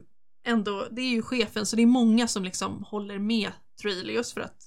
[0.45, 3.51] ändå, det är ju chefen så det är många som liksom håller med
[3.81, 4.57] Troilius för att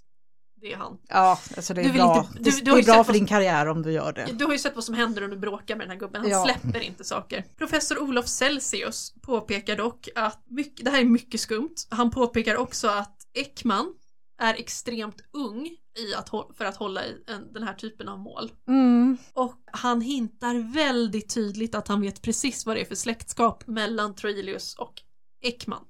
[0.66, 0.98] det är han.
[1.08, 3.26] Ja, alltså det Du är vill bra, inte- du- du det är bra för din
[3.26, 4.28] karriär om du gör det.
[4.32, 6.30] Du har ju sett vad som händer om du bråkar med den här gubben, han
[6.30, 6.44] Ja.
[6.44, 7.44] släpper inte saker.
[7.58, 11.74] Professor Olof Celsius påpekar dock att mycket, det här är mycket skumt.
[11.90, 13.94] Han påpekar också att Ekman
[14.42, 15.66] är extremt ung
[15.98, 18.52] i att, för att hålla i en, den här typen av mål.
[18.68, 19.18] Mm.
[19.32, 24.14] Och han hintar väldigt tydligt att han vet precis vad det är för släktskap mellan
[24.14, 24.94] Troilius och
[25.42, 25.84] Ekman.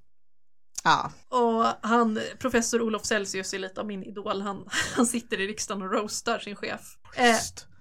[0.86, 5.46] Ja, Och han, professor Olof Celsius är lite av min idol, han, han sitter i
[5.46, 6.80] riksdagen och roastar sin chef.
[7.16, 7.36] Eh,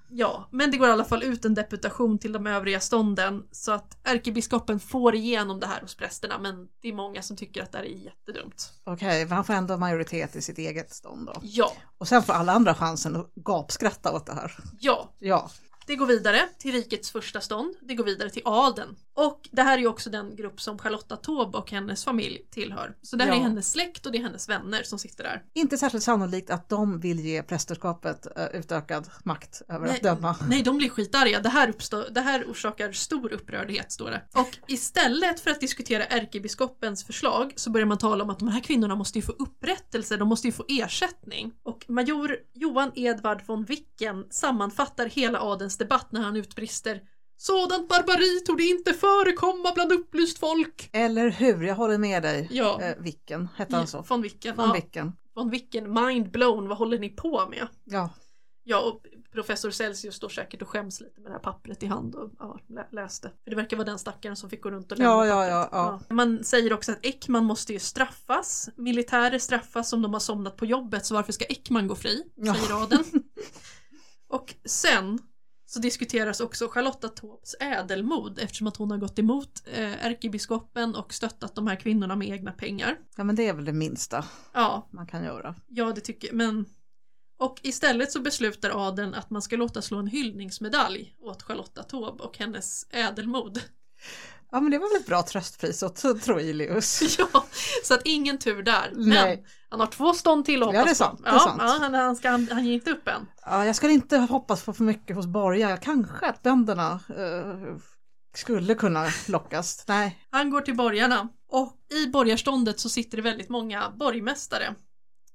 [0.10, 3.72] ja, men det går i alla fall ut en deputation till de övriga stånden så
[3.72, 7.72] att ärkebiskopen får igenom det här hos prästerna men det är många som tycker att
[7.72, 8.74] det här är jättedumt.
[8.84, 11.34] Okej, men han får ändå majoritet i sitt eget stånd då.
[11.41, 14.58] Ja, Och sen får alla andra chansen att gapskratta åt det här.
[14.80, 15.49] ja, Ja,
[15.88, 18.95] Det går vidare till rikets första stånd, det går vidare till adeln.
[19.18, 22.95] Och det här är ju också den grupp som Charlotta Taube och hennes familj tillhör.
[23.01, 23.38] Så det här Ja.
[23.38, 25.43] är hennes släkt och det är hennes vänner som sitter där.
[25.53, 30.36] inte särskilt sannolikt att de vill ge prästerskapet eh, utökad makt över att döma.
[30.49, 31.39] nej, de blir skitarga.
[31.39, 34.22] Det här, uppstår, det här orsakar stor upprördhet, står det.
[34.34, 38.61] Och istället för att diskutera ärkebiskopens förslag så börjar man tala om att de här
[38.61, 41.51] kvinnorna måste ju få upprättelse, de måste ju få ersättning.
[41.63, 47.01] Och major Johan Edvard von Wicken sammanfattar hela adelns debatt när han utbrister
[47.38, 50.89] Sådant barbari torde inte förekomma bland upplyst folk.
[50.93, 52.47] Eller hur, jag håller med dig.
[52.51, 52.81] Ja.
[52.81, 54.01] Eh, Vicken, hette han så?
[54.01, 54.55] Von Wicken.
[54.55, 55.11] Van ja, Vicken.
[55.36, 57.67] von Wicken, mind blown, vad håller ni på med?
[57.83, 58.09] Ja,
[58.67, 62.15] Ja, och professor Celsius står säkert och skäms lite med det här pappret i hand
[62.15, 63.31] och ja, lä- läste.
[63.43, 65.33] För det verkar vara den stackaren som fick gå runt och lämna Ja, ja,
[65.63, 65.69] pappret.
[65.81, 66.15] ja, ja.
[66.15, 68.69] Man säger också att Ekman måste ju straffas.
[68.75, 72.23] Militärer straffas om de har somnat på jobbet, så varför ska Ekman gå fri?
[72.36, 72.53] Ja.
[72.55, 73.03] Säger adeln.
[74.29, 75.19] och sen
[75.76, 81.13] så diskuteras också Charlotta Taubes ädelmod eftersom att hon har gått emot eh, ärkebiskopen och
[81.13, 82.97] stöttat de här kvinnorna med egna pengar.
[83.15, 85.55] ja, men det är väl det minsta Ja, man kan göra.
[85.67, 86.65] Ja, det tycker men
[87.39, 92.23] och istället så beslutar adeln att man ska låta slå en hyllningsmedalj åt Charlotta Taube
[92.23, 93.61] och hennes ädelmod.
[94.51, 97.17] Ja, men det var väl ett bra tröstpris åt Troilius.
[97.19, 97.45] ja,
[97.84, 98.91] så att ingen tur där.
[98.93, 99.45] Men Nej.
[99.76, 101.23] Han har två stånd till att Ja, hoppas det är sant, på.
[101.23, 101.61] det är Ja, sant.
[101.61, 103.28] ja, han, han, ska, han, han ger inte upp än.
[103.45, 105.78] Ja, jag skulle inte hoppas på för mycket hos Borga.
[105.78, 107.76] Kanske att bönderna eh,
[108.36, 109.86] skulle kunna lockas.
[109.88, 114.76] Nej, Han går till borgarna och i borgarståndet så sitter det väldigt många borgmästare.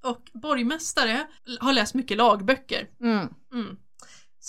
[0.04, 1.26] Och borgmästare
[1.60, 2.86] har läst mycket lagböcker.
[3.00, 3.28] mm.
[3.54, 3.76] Mm.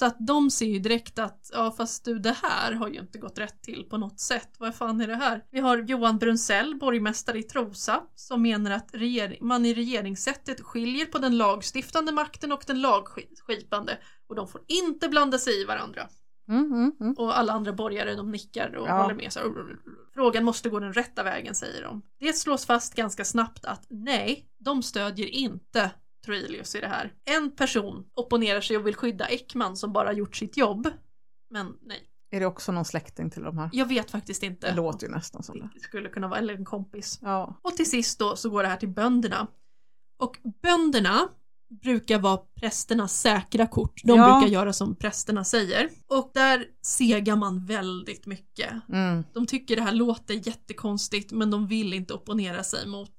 [0.02, 3.18] Så att de ser ju direkt att, ja fast du det här har ju inte
[3.18, 4.50] gått rätt till på något sätt.
[4.58, 5.44] Vad fan är det här?
[5.52, 8.96] Vi har Johan Brunsell, borgmästare i Trosa, som menar att
[9.42, 13.98] man i regeringssättet skiljer på den lagstiftande makten och den lagskipande
[14.28, 16.08] och de får inte blanda sig i varandra.
[16.50, 17.14] Mm, mm, mm.
[17.18, 19.02] Och alla andra borgare de nickar och Ja.
[19.02, 19.34] håller med.
[19.34, 19.40] Så,
[20.14, 22.02] frågan måste gå den rätta vägen säger de.
[22.20, 25.92] Det slås fast ganska snabbt att nej, de stödjer inte
[26.26, 27.14] Troilius i det här.
[27.26, 30.88] En person opponerar sig och vill skydda Ekman som bara gjort sitt jobb.
[31.50, 32.00] Men nej,
[32.32, 33.70] Är det också någon släkting till de här?
[33.74, 34.70] jag vet faktiskt inte.
[34.70, 35.70] Det låter ju nästan som det.
[35.74, 37.20] Det skulle kunna vara, eller en kompis.
[37.22, 39.48] Ja, Och till sist då så går det här till bönderna.
[40.20, 41.30] Och bönderna
[41.84, 44.02] brukar vara prästernas säkra kort.
[44.04, 44.40] De Ja.
[44.40, 45.90] brukar göra som prästerna säger.
[46.08, 48.74] Och där segar man väldigt mycket.
[48.90, 49.24] mm.
[49.34, 53.16] De tycker det här låter jättekonstigt men de vill inte opponera sig mot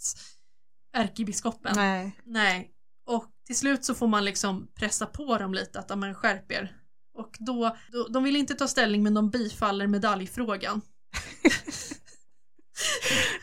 [0.92, 1.72] ärkebiskopen.
[1.76, 2.18] nej.
[2.24, 2.71] Nej.
[3.04, 6.52] Och till slut så får man liksom pressa på dem lite att ja, men skärp
[6.52, 6.76] er.
[7.14, 10.80] Och då, då, de vill inte ta ställning men de bifaller medaljfrågan.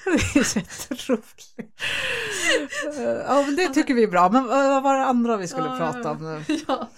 [0.06, 1.54] Det är så jätteroligt.
[3.26, 4.30] Ja, men det tycker vi är bra.
[4.30, 6.44] Men vad var det andra vi skulle Ja, prata om nu?
[6.68, 6.90] ja.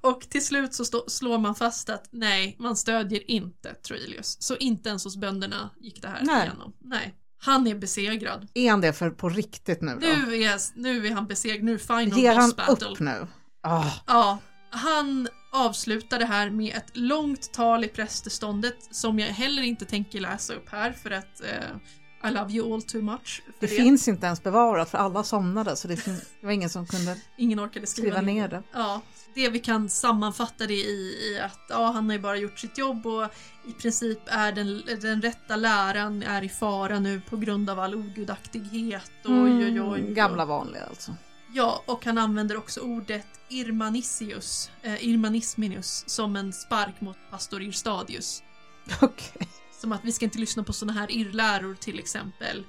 [0.00, 4.42] Och till slut så stå, slår man fast att nej, man stödjer inte Troilius.
[4.42, 6.46] Så inte ens hos bönderna gick det här Nej.
[6.46, 6.72] igenom.
[6.78, 7.14] Nej.
[7.42, 8.48] Han är besegrad.
[8.54, 10.06] Är han det för på riktigt nu då?
[10.06, 12.86] Nu är, nu är han besegrad, nu final Ger han boss battle.
[12.88, 13.26] upp nu?
[13.62, 14.38] Ah, Ja,
[14.70, 20.20] han avslutar det här med ett långt tal i prästeståndet som jag heller inte tänker
[20.20, 23.42] läsa upp här för att eh, I love you all too much.
[23.46, 26.70] För det finns inte ens bevarat för alla somnade så det, fin- det var ingen
[26.70, 28.62] som kunde Ingen orkade skriva, skriva ner det.
[28.72, 29.00] Ja,
[29.34, 32.78] det vi kan sammanfatta det i, i att ja, han har ju bara gjort sitt
[32.78, 33.24] jobb och
[33.68, 37.94] i princip är den, den rätta läran är i fara nu på grund av all
[37.94, 39.12] ogudaktighet.
[39.24, 40.00] Oj, oj, oj.
[40.00, 41.14] Mm, gamla vanliga alltså.
[41.52, 48.42] Ja, och han använder också ordet Irmanisius, eh, Irmanisminus, som en spark mot pastor Irstadius.
[49.00, 49.48] Okej.
[49.80, 52.64] Som att vi ska inte lyssna på såna här irrläror till exempel.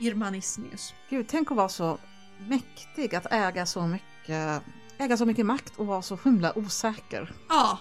[0.00, 0.94] Irmanismius.
[1.10, 1.98] Gud, tänk att vara så
[2.38, 4.62] mäktig att äga så mycket,
[5.04, 7.32] äga så mycket makt och vara så himla osäker.
[7.48, 7.78] Ja,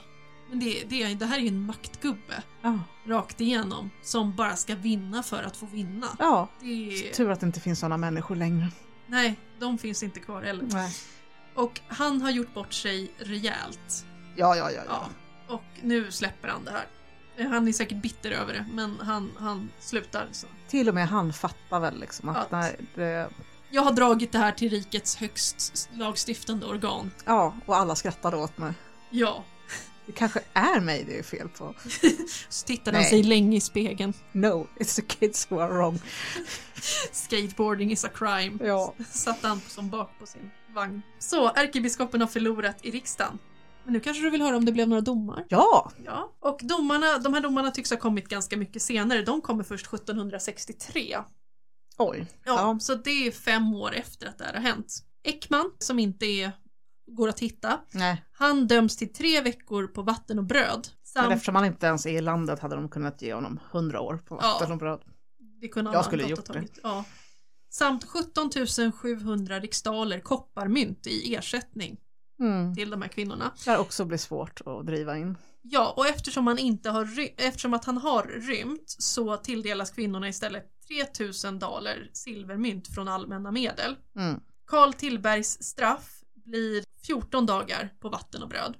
[0.50, 2.44] men det, det, det här är ju en maktgubbe.
[2.62, 2.80] Ja.
[3.06, 3.90] Rakt igenom.
[4.02, 6.08] Som bara ska vinna för att få vinna.
[6.20, 8.68] Ja, Det tur att det inte finns sådana människor längre.
[9.08, 10.66] nej, de finns inte kvar heller.
[10.72, 10.92] Nej.
[11.56, 14.06] Och han har gjort bort sig rejält.
[14.36, 14.82] Ja, ja, ja.
[14.88, 15.08] Ja.
[15.48, 15.54] ja.
[15.56, 16.86] Och nu släpper han det här.
[17.38, 20.28] Eh, Han är säkert bitter över det, men han, han slutar.
[20.32, 20.48] Så.
[20.68, 23.30] Till och med han fattar väl liksom att Att- nej, det,
[23.72, 27.12] Jag har dragit det här till rikets högst lagstiftande organ.
[27.26, 28.74] ja, och alla skrattade åt mig.
[29.10, 29.44] Ja.
[30.06, 31.76] Det kanske är mig det är fel på.
[32.50, 34.14] Så tittade han sig länge i spegeln.
[34.32, 36.00] No, it's the kids who are wrong.
[37.12, 38.58] Skateboarding is a crime.
[38.68, 38.94] Ja.
[39.12, 41.02] Satt han som bak på sin vagn.
[41.20, 43.40] Så, ärkebiskopen har förlorat i riksdagen.
[43.84, 45.46] Men nu kanske du vill höra om det blev några domar?
[45.50, 46.32] Ja, Ja.
[46.40, 49.22] Och domarna, de här domarna tycks ha kommit ganska mycket senare.
[49.22, 51.18] De kommer först 1763.
[52.10, 52.28] Oj.
[52.46, 52.80] Ja, Ja.
[52.80, 55.04] Så det är fem år efter att det här har hänt.
[55.24, 56.52] Ekman, som inte är,
[57.08, 60.88] går att hitta, Nej, han döms till tre veckor på vatten och bröd.
[60.88, 64.02] men Samt, eftersom han inte ens är i landet hade de kunnat ge honom hundra
[64.02, 64.48] år på Ja.
[64.54, 65.02] vatten och bröd.
[65.62, 66.80] det kunde han jag ha skulle gott gjort ha tagit.
[66.84, 67.06] Ja.
[67.70, 68.50] Samt 17
[68.92, 71.98] 700 riksdaler kopparmynt i ersättning
[72.42, 72.76] Mm.
[72.76, 73.52] till de här kvinnorna.
[73.66, 75.38] Det också blir svårt att driva in.
[75.62, 80.66] Ja, och eftersom, han inte har eftersom att han har rymt så tilldelas kvinnorna istället
[80.88, 83.96] 3000 daler silvermynt från allmänna medel.
[84.16, 84.40] Mm.
[84.66, 88.78] Karl Tillbergs straff blir 14 dagar på vatten och bröd.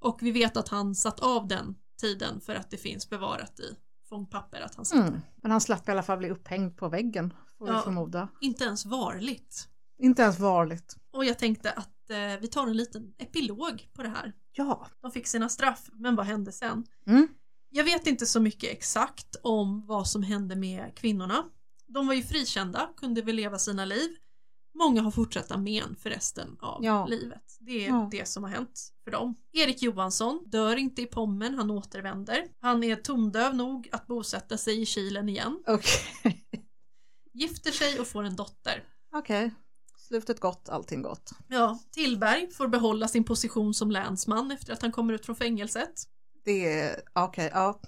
[0.00, 3.76] Och vi vet att han satt av den tiden för att det finns bevarat i
[4.08, 5.20] fångpapper att han satt Mm.
[5.42, 7.82] Men han slapp i alla fall bli upphängd på väggen, får vi Ja.
[7.82, 8.28] förmoda.
[8.40, 9.68] Inte ens varligt.
[9.98, 10.96] Inte ens varligt.
[11.14, 14.32] Och jag tänkte att eh, vi tar en liten epilog på det här.
[14.52, 14.86] Ja.
[15.02, 16.84] De fick sina straff, men vad hände sen?
[17.06, 17.28] Mm.
[17.70, 21.44] Jag vet inte så mycket exakt om vad som hände med kvinnorna.
[21.86, 24.16] De var ju frikända, kunde väl leva sina liv.
[24.74, 27.06] Många har fortsatta men för resten av Ja.
[27.06, 27.56] livet.
[27.60, 28.08] Det är Ja.
[28.10, 29.34] det som har hänt för dem.
[29.52, 32.48] Erik Johansson dör inte i Pommern, han återvänder.
[32.60, 35.62] Han är tondöv nog att bosätta sig i Kilen igen.
[35.66, 36.44] Okej.
[37.32, 38.84] Gifter sig och får en dotter.
[39.12, 39.54] Okej.
[40.08, 41.30] Slutet gott, allting gott.
[41.48, 45.92] Ja, Tillberg får behålla sin position som länsman efter att han kommer ut från fängelset.
[46.44, 47.80] Det är, okej, ja.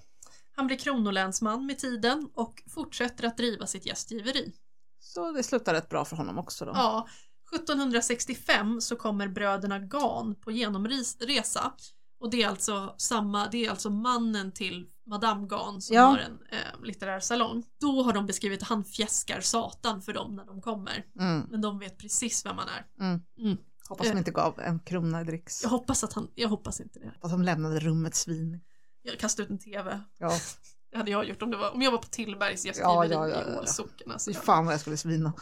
[0.52, 4.52] Han blir kronolänsman med tiden och fortsätter att driva sitt gästgiveri.
[5.00, 6.72] Så det slutar rätt bra för honom också då.
[6.74, 7.08] Ja,
[7.54, 11.72] 1765 så kommer bröderna Gan på genomresa
[12.20, 16.02] och det är alltså samma, det är alltså mannen till Madame Gan som Ja.
[16.02, 17.64] har en eh, litterär salong.
[17.80, 21.04] Då har de beskrivit att han fjäskar satan för dem när de kommer.
[21.20, 23.04] Mm, Men de vet precis vem han är.
[23.06, 23.20] mm.
[23.38, 23.56] Mm.
[23.88, 24.18] Hoppas de Eh.
[24.18, 25.62] inte gav en krona i dricks.
[25.62, 27.06] Jag hoppas att han, jag hoppas inte det.
[27.14, 28.60] Hoppas de lämnade rummet svin.
[29.02, 30.00] Jag kastar ut en TV.
[30.18, 30.38] Ja,
[30.90, 33.28] Det hade jag gjort om, det var, om jag var på Tillbergs gästgiveri ja, ja,
[33.28, 33.58] ja, i.
[33.58, 34.10] Ålsocken.
[34.12, 34.30] Alltså.
[34.32, 35.32] fy fan vad jag skulle svina.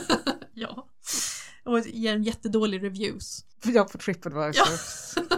[0.54, 0.88] ja.
[1.64, 3.44] Och ger en jättedålig reviews.
[3.64, 4.66] Jag på Tripadvisor.
[4.66, 4.78] Ja.
[5.30, 5.36] Ja.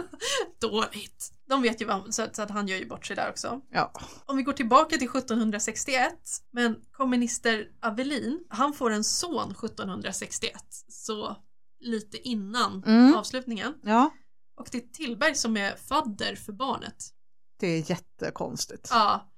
[0.61, 1.31] Dåligt.
[1.49, 3.61] De vet ju vad, så, så att han gör ju bort sig där också.
[3.71, 3.91] ja.
[4.25, 6.13] Om vi går tillbaka till 1761,
[6.51, 10.53] men komminister Avelin, han får en son 1761,
[10.87, 11.35] så
[11.79, 13.15] lite innan Mm.
[13.15, 13.73] avslutningen.
[13.83, 14.09] Ja,
[14.55, 17.03] Och det är Tillberg som är fadder för barnet.
[17.59, 18.87] det är jättekonstigt.
[18.91, 19.33] Ja,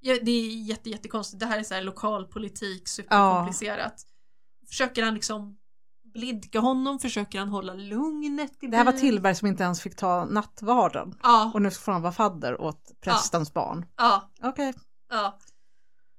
[0.00, 1.40] ja det är jätte, jättekonstigt.
[1.40, 4.06] Det här är så här lokalpolitik, superkomplicerat.
[4.68, 5.56] Försöker han liksom
[6.12, 6.98] blidka honom?
[6.98, 8.92] Försöker han hålla lugnet i Det här var?
[8.92, 11.14] Tillberg som inte ens fick ta nattvarden.
[11.22, 13.86] Ja, Och nu får han vara fadder åt prästens barn.
[13.96, 14.74] ja, Okej.
[15.10, 15.38] ja.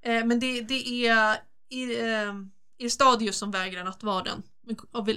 [0.04, 1.36] Eh, men det, det är
[1.70, 2.32] Ir, eh,
[2.78, 4.42] Irstadius som vägrar nattvarden.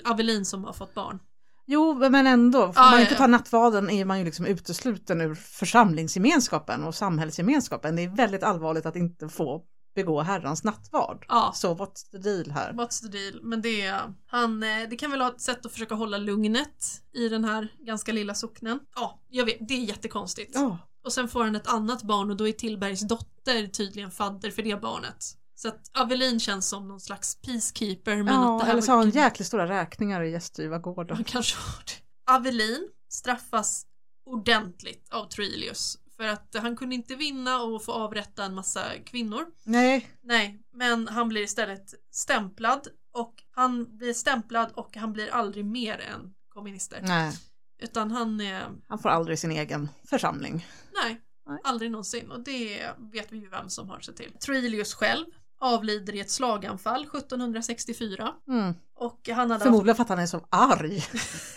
[0.05, 1.19] Avelin som har fått barn.
[1.67, 2.59] Jo, men ändå.
[2.59, 3.17] Får Ja, man ja, inte ja.
[3.17, 7.95] ta nattvarden är man ju liksom utesluten ur församlingsgemenskapen och samhällsgemenskapen.
[7.95, 9.61] Det är väldigt allvarligt att inte få
[9.95, 11.25] begå herrans nattvard.
[11.29, 11.51] Ja.
[11.55, 12.73] Så what's the deal här?
[12.73, 13.39] What's the deal?
[13.43, 17.01] Men det är, han, eh, det kan väl vara ett sätt att försöka hålla lugnet
[17.13, 18.79] i den här ganska lilla socknen.
[18.95, 20.51] Ja, jag vet, det är jättekonstigt.
[20.55, 24.51] Ja, Och sen får han ett annat barn och då är Tillbergs dotter tydligen fadder
[24.51, 25.25] för det barnet.
[25.55, 28.15] Så att Avelin känns som någon slags peacekeeper.
[28.15, 31.15] Men att ja det här eller så har han jäkligt stora räkningar i gästgivargården.
[31.15, 32.31] Han kanske har det.
[32.33, 33.85] Avelin straffas
[34.25, 35.97] ordentligt av Troilius.
[36.17, 39.45] För att han kunde inte vinna och få avrätta en massa kvinnor.
[39.63, 45.65] Nej, Nej, men han blir istället stämplad och han blir stämplad och han blir aldrig
[45.65, 47.01] mer än komminister.
[47.01, 47.33] nej,
[47.81, 50.67] Utan han är, han får aldrig sin egen församling.
[51.03, 51.59] nej, Nej.
[51.63, 52.31] aldrig någonsin.
[52.31, 54.31] Och det vet vi ju vem som har sett till.
[54.39, 55.25] Troilius själv
[55.59, 58.33] avlider i ett slaganfall 1764.
[58.47, 58.73] Mm.
[58.95, 61.03] Och han hade, haft, Förmodligen för att han är så arg.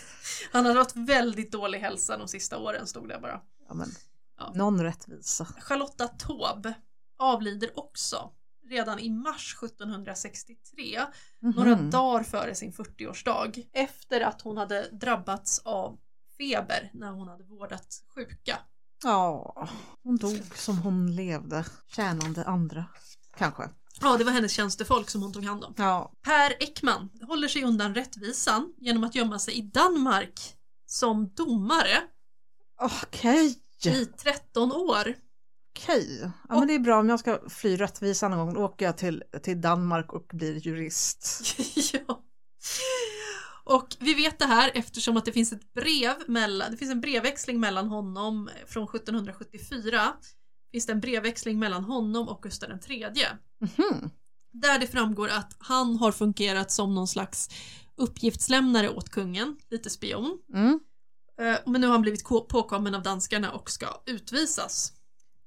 [0.51, 3.41] han hade haft väldigt dålig hälsa de sista åren stod det bara.
[3.67, 3.87] Ja, men,
[4.39, 4.51] Ja.
[4.55, 5.45] Någon rättvisa.
[5.59, 6.73] Charlotta Taube
[7.19, 8.31] avlider också
[8.69, 10.99] redan i mars 1763,
[11.39, 11.89] några Mhm.
[11.89, 13.63] dagar före sin 40-årsdag.
[13.73, 15.99] Efter att hon hade drabbats av
[16.37, 18.57] feber när hon hade vårdat sjuka.
[19.03, 19.67] Ja,
[20.03, 22.85] hon dog som hon levde, tjänande andra.
[23.37, 23.69] Kanske.
[24.01, 25.73] Ja, det var hennes tjänstefolk som hon tog hand om.
[25.77, 30.39] Ja, Per Ekman håller sig undan rättvisan genom att gömma sig i Danmark
[30.85, 32.01] som domare
[32.81, 33.55] okej.
[33.85, 35.15] I 13 år.
[35.79, 36.31] Okej.
[36.49, 38.53] Ja, men det är bra om jag ska fly rättvisan någon gång.
[38.53, 41.43] Då åker jag till, till Danmark och blir jurist.
[41.93, 42.23] ja.
[43.63, 47.01] Och vi vet det här eftersom att det finns ett brev mellan, det finns en
[47.01, 50.13] brevväxling mellan honom från 1774.
[50.71, 53.05] Finns det en brevväxling mellan honom och Gustav III.
[53.61, 54.09] Mhm.
[54.53, 57.49] Där det framgår att han har fungerat som någon slags
[57.95, 60.39] uppgiftslämnare åt kungen, lite spion.
[60.53, 60.79] Mm.
[61.39, 64.93] Eh, Men nu har han blivit ko- påkommen av danskarna och ska utvisas.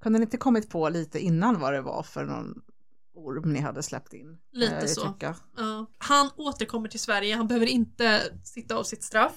[0.02, 2.62] Kunde ni inte kommit på lite innan vad det var för någon
[3.14, 4.38] orm ni hade släppt in?
[4.52, 5.14] Lite så.
[5.20, 5.86] Ja.
[5.98, 9.36] Han återkommer till Sverige, han behöver inte sitta av sitt straff.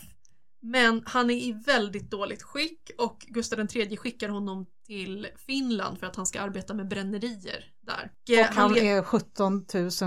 [0.62, 6.08] Men han är i väldigt dåligt skick och Gustav III skickar honom till Finland för
[6.08, 8.12] att han ska arbeta med brännerier där.
[8.50, 9.66] Och han le- är 17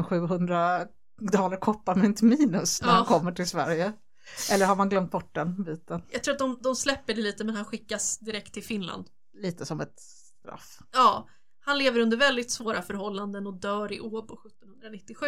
[0.08, 0.86] 700
[1.20, 2.94] dollar kopparmynt minus när Ja.
[2.94, 3.92] han kommer till Sverige.
[4.52, 6.02] Eller har man glömt bort den biten?
[6.10, 9.10] Jag tror att de, de släpper det lite men han skickas direkt till Finland.
[9.32, 10.78] Lite som ett straff.
[10.92, 11.28] Ja,
[11.60, 15.26] han lever under väldigt svåra förhållanden och dör i Åbo 1797.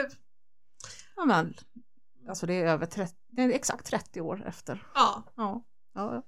[1.16, 1.55] Ja, men,
[2.28, 4.86] alltså det är över 30, det är exakt 30 år efter.
[4.94, 6.22] Ja, Ja, ja.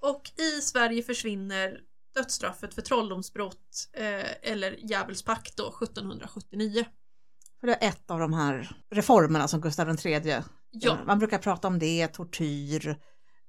[0.00, 1.80] Och i Sverige försvinner
[2.14, 6.84] dödsstraffet för trolldomsbrott eh, eller djävulspakt då 1779.
[7.60, 10.42] För det är ett av de här reformerna som Gustav III
[10.82, 12.96] Ja, Man brukar prata om det, tortyr,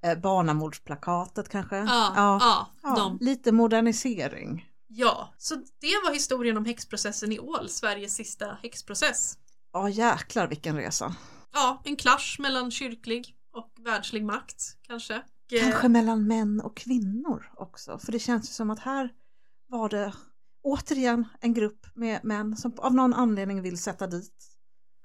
[0.04, 1.76] eh, barnamordsplakatet kanske.
[1.76, 4.66] ja, ja, ja, de, Lite modernisering.
[4.88, 5.34] ja.
[5.38, 9.38] Så det var historien om häxprocessen i Ål, Sveriges sista häxprocess.
[9.74, 11.16] Ja jäklar vilken resa.
[11.54, 15.14] Ja, en clash mellan kyrklig och världslig makt kanske.
[15.16, 18.00] Eh, Kanske mellan män och kvinnor också.
[18.00, 19.10] För det känns ju som att här
[19.68, 20.14] var det
[20.64, 24.55] återigen en grupp med män som av någon anledning vill sätta dit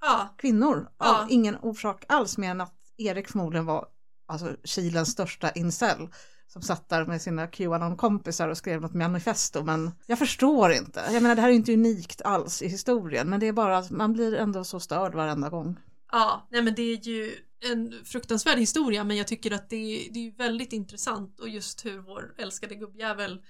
[0.01, 0.88] Ja, kvinnor.
[0.98, 1.20] Ja.
[1.22, 3.86] Av ingen orsak alls mer än att Erik förmodligen var
[4.28, 6.09] alltså Kilens största incel.
[6.46, 9.62] Som satt där med sina Qanon-kompisar och skrev något manifesto.
[9.64, 11.03] Men jag förstår inte.
[11.12, 13.30] Jag menar det här är inte unikt alls i historien.
[13.30, 15.76] Men det är bara att man blir ändå så störd varenda gång.
[16.12, 17.32] ja, nej men det är ju
[17.70, 21.84] en fruktansvärd historia men jag tycker att det är, det är väldigt intressant och just
[21.84, 23.42] hur vår älskade gubbjävel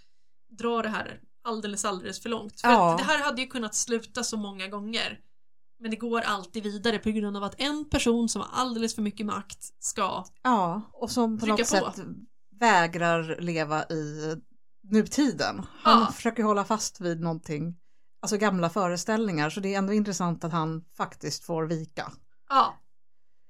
[0.59, 2.61] drar det här alldeles, alldeles för långt.
[2.61, 2.93] För Ja.
[2.93, 5.19] att det här hade ju kunnat sluta så många gånger.
[5.81, 9.03] Men det går alltid vidare på grund av att en person som har alldeles för
[9.03, 10.25] mycket makt ska...
[10.43, 11.65] Ja, och som på något på.
[11.65, 12.01] sätt
[12.61, 14.37] vägrar leva i
[14.83, 15.67] nutiden.
[15.83, 16.13] Han Ja.
[16.13, 17.77] försöker hålla fast vid någonting,
[18.23, 19.51] alltså gamla föreställningar.
[19.51, 22.13] Så det är ändå intressant att han faktiskt får vika.
[22.49, 22.75] Ja.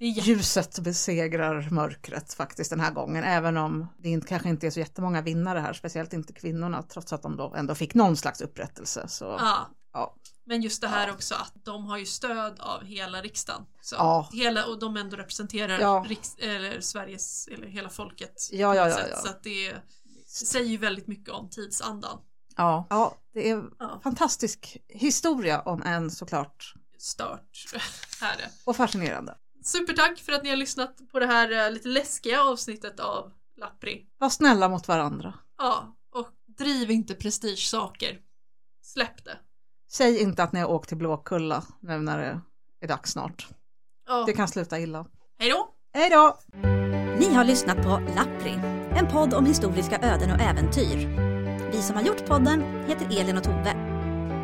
[0.03, 4.81] Ljuset besegrar mörkret faktiskt den här gången, även om det inte, kanske inte är så
[4.81, 9.09] jättemånga vinnare här, speciellt inte kvinnorna, trots att de då ändå fick någon slags upprättelse.
[9.09, 9.57] Så, Ja.
[9.93, 10.17] Ja.
[10.45, 11.13] Men just det här Ja.
[11.15, 13.67] också att de har ju stöd av hela riksdagen.
[13.81, 14.29] Så Ja.
[14.33, 16.05] hela, och de ändå representerar Ja.
[16.09, 18.49] riks, eller Sveriges, eller hela folket.
[18.53, 19.09] Ja, ja, ja, sätt.
[19.11, 19.17] ja.
[19.17, 19.77] Så att det
[20.27, 22.19] säger ju väldigt mycket om tidsandan.
[22.57, 22.87] Ja.
[22.91, 24.01] ja, det är Ja.
[24.05, 27.65] fantastisk historia om en såklart Stört.
[28.21, 28.51] här är det.
[28.65, 29.37] och fascinerande.
[29.65, 34.07] Supertack för att ni har lyssnat på det här eh, lite läskiga avsnittet av Lappri.
[34.19, 35.35] Var snälla mot varandra.
[35.59, 36.29] Ja, och
[36.59, 38.19] driv inte prestigesaker.
[38.83, 39.39] Släpp det.
[39.93, 42.41] Säg inte att ni har åkt till Blåkulla nu när det
[42.81, 43.49] är dags snart.
[44.09, 44.25] Ja.
[44.27, 45.07] Det kan sluta illa.
[45.39, 45.69] Hej då!
[45.95, 46.37] Hej då!
[47.19, 48.53] Ni har lyssnat på Lappri,
[48.97, 51.09] en podd om historiska öden och äventyr.
[51.73, 53.75] Vi som har gjort podden heter Elin och Tove.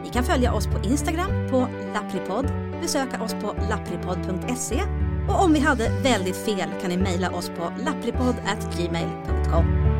[0.04, 2.46] Ni kan följa oss på Instagram på lappripodd,
[2.80, 4.82] besöka oss på lappripodd.se
[5.28, 9.95] och om vi hade väldigt fel kan ni mejla oss på lappripodd@gmail.com.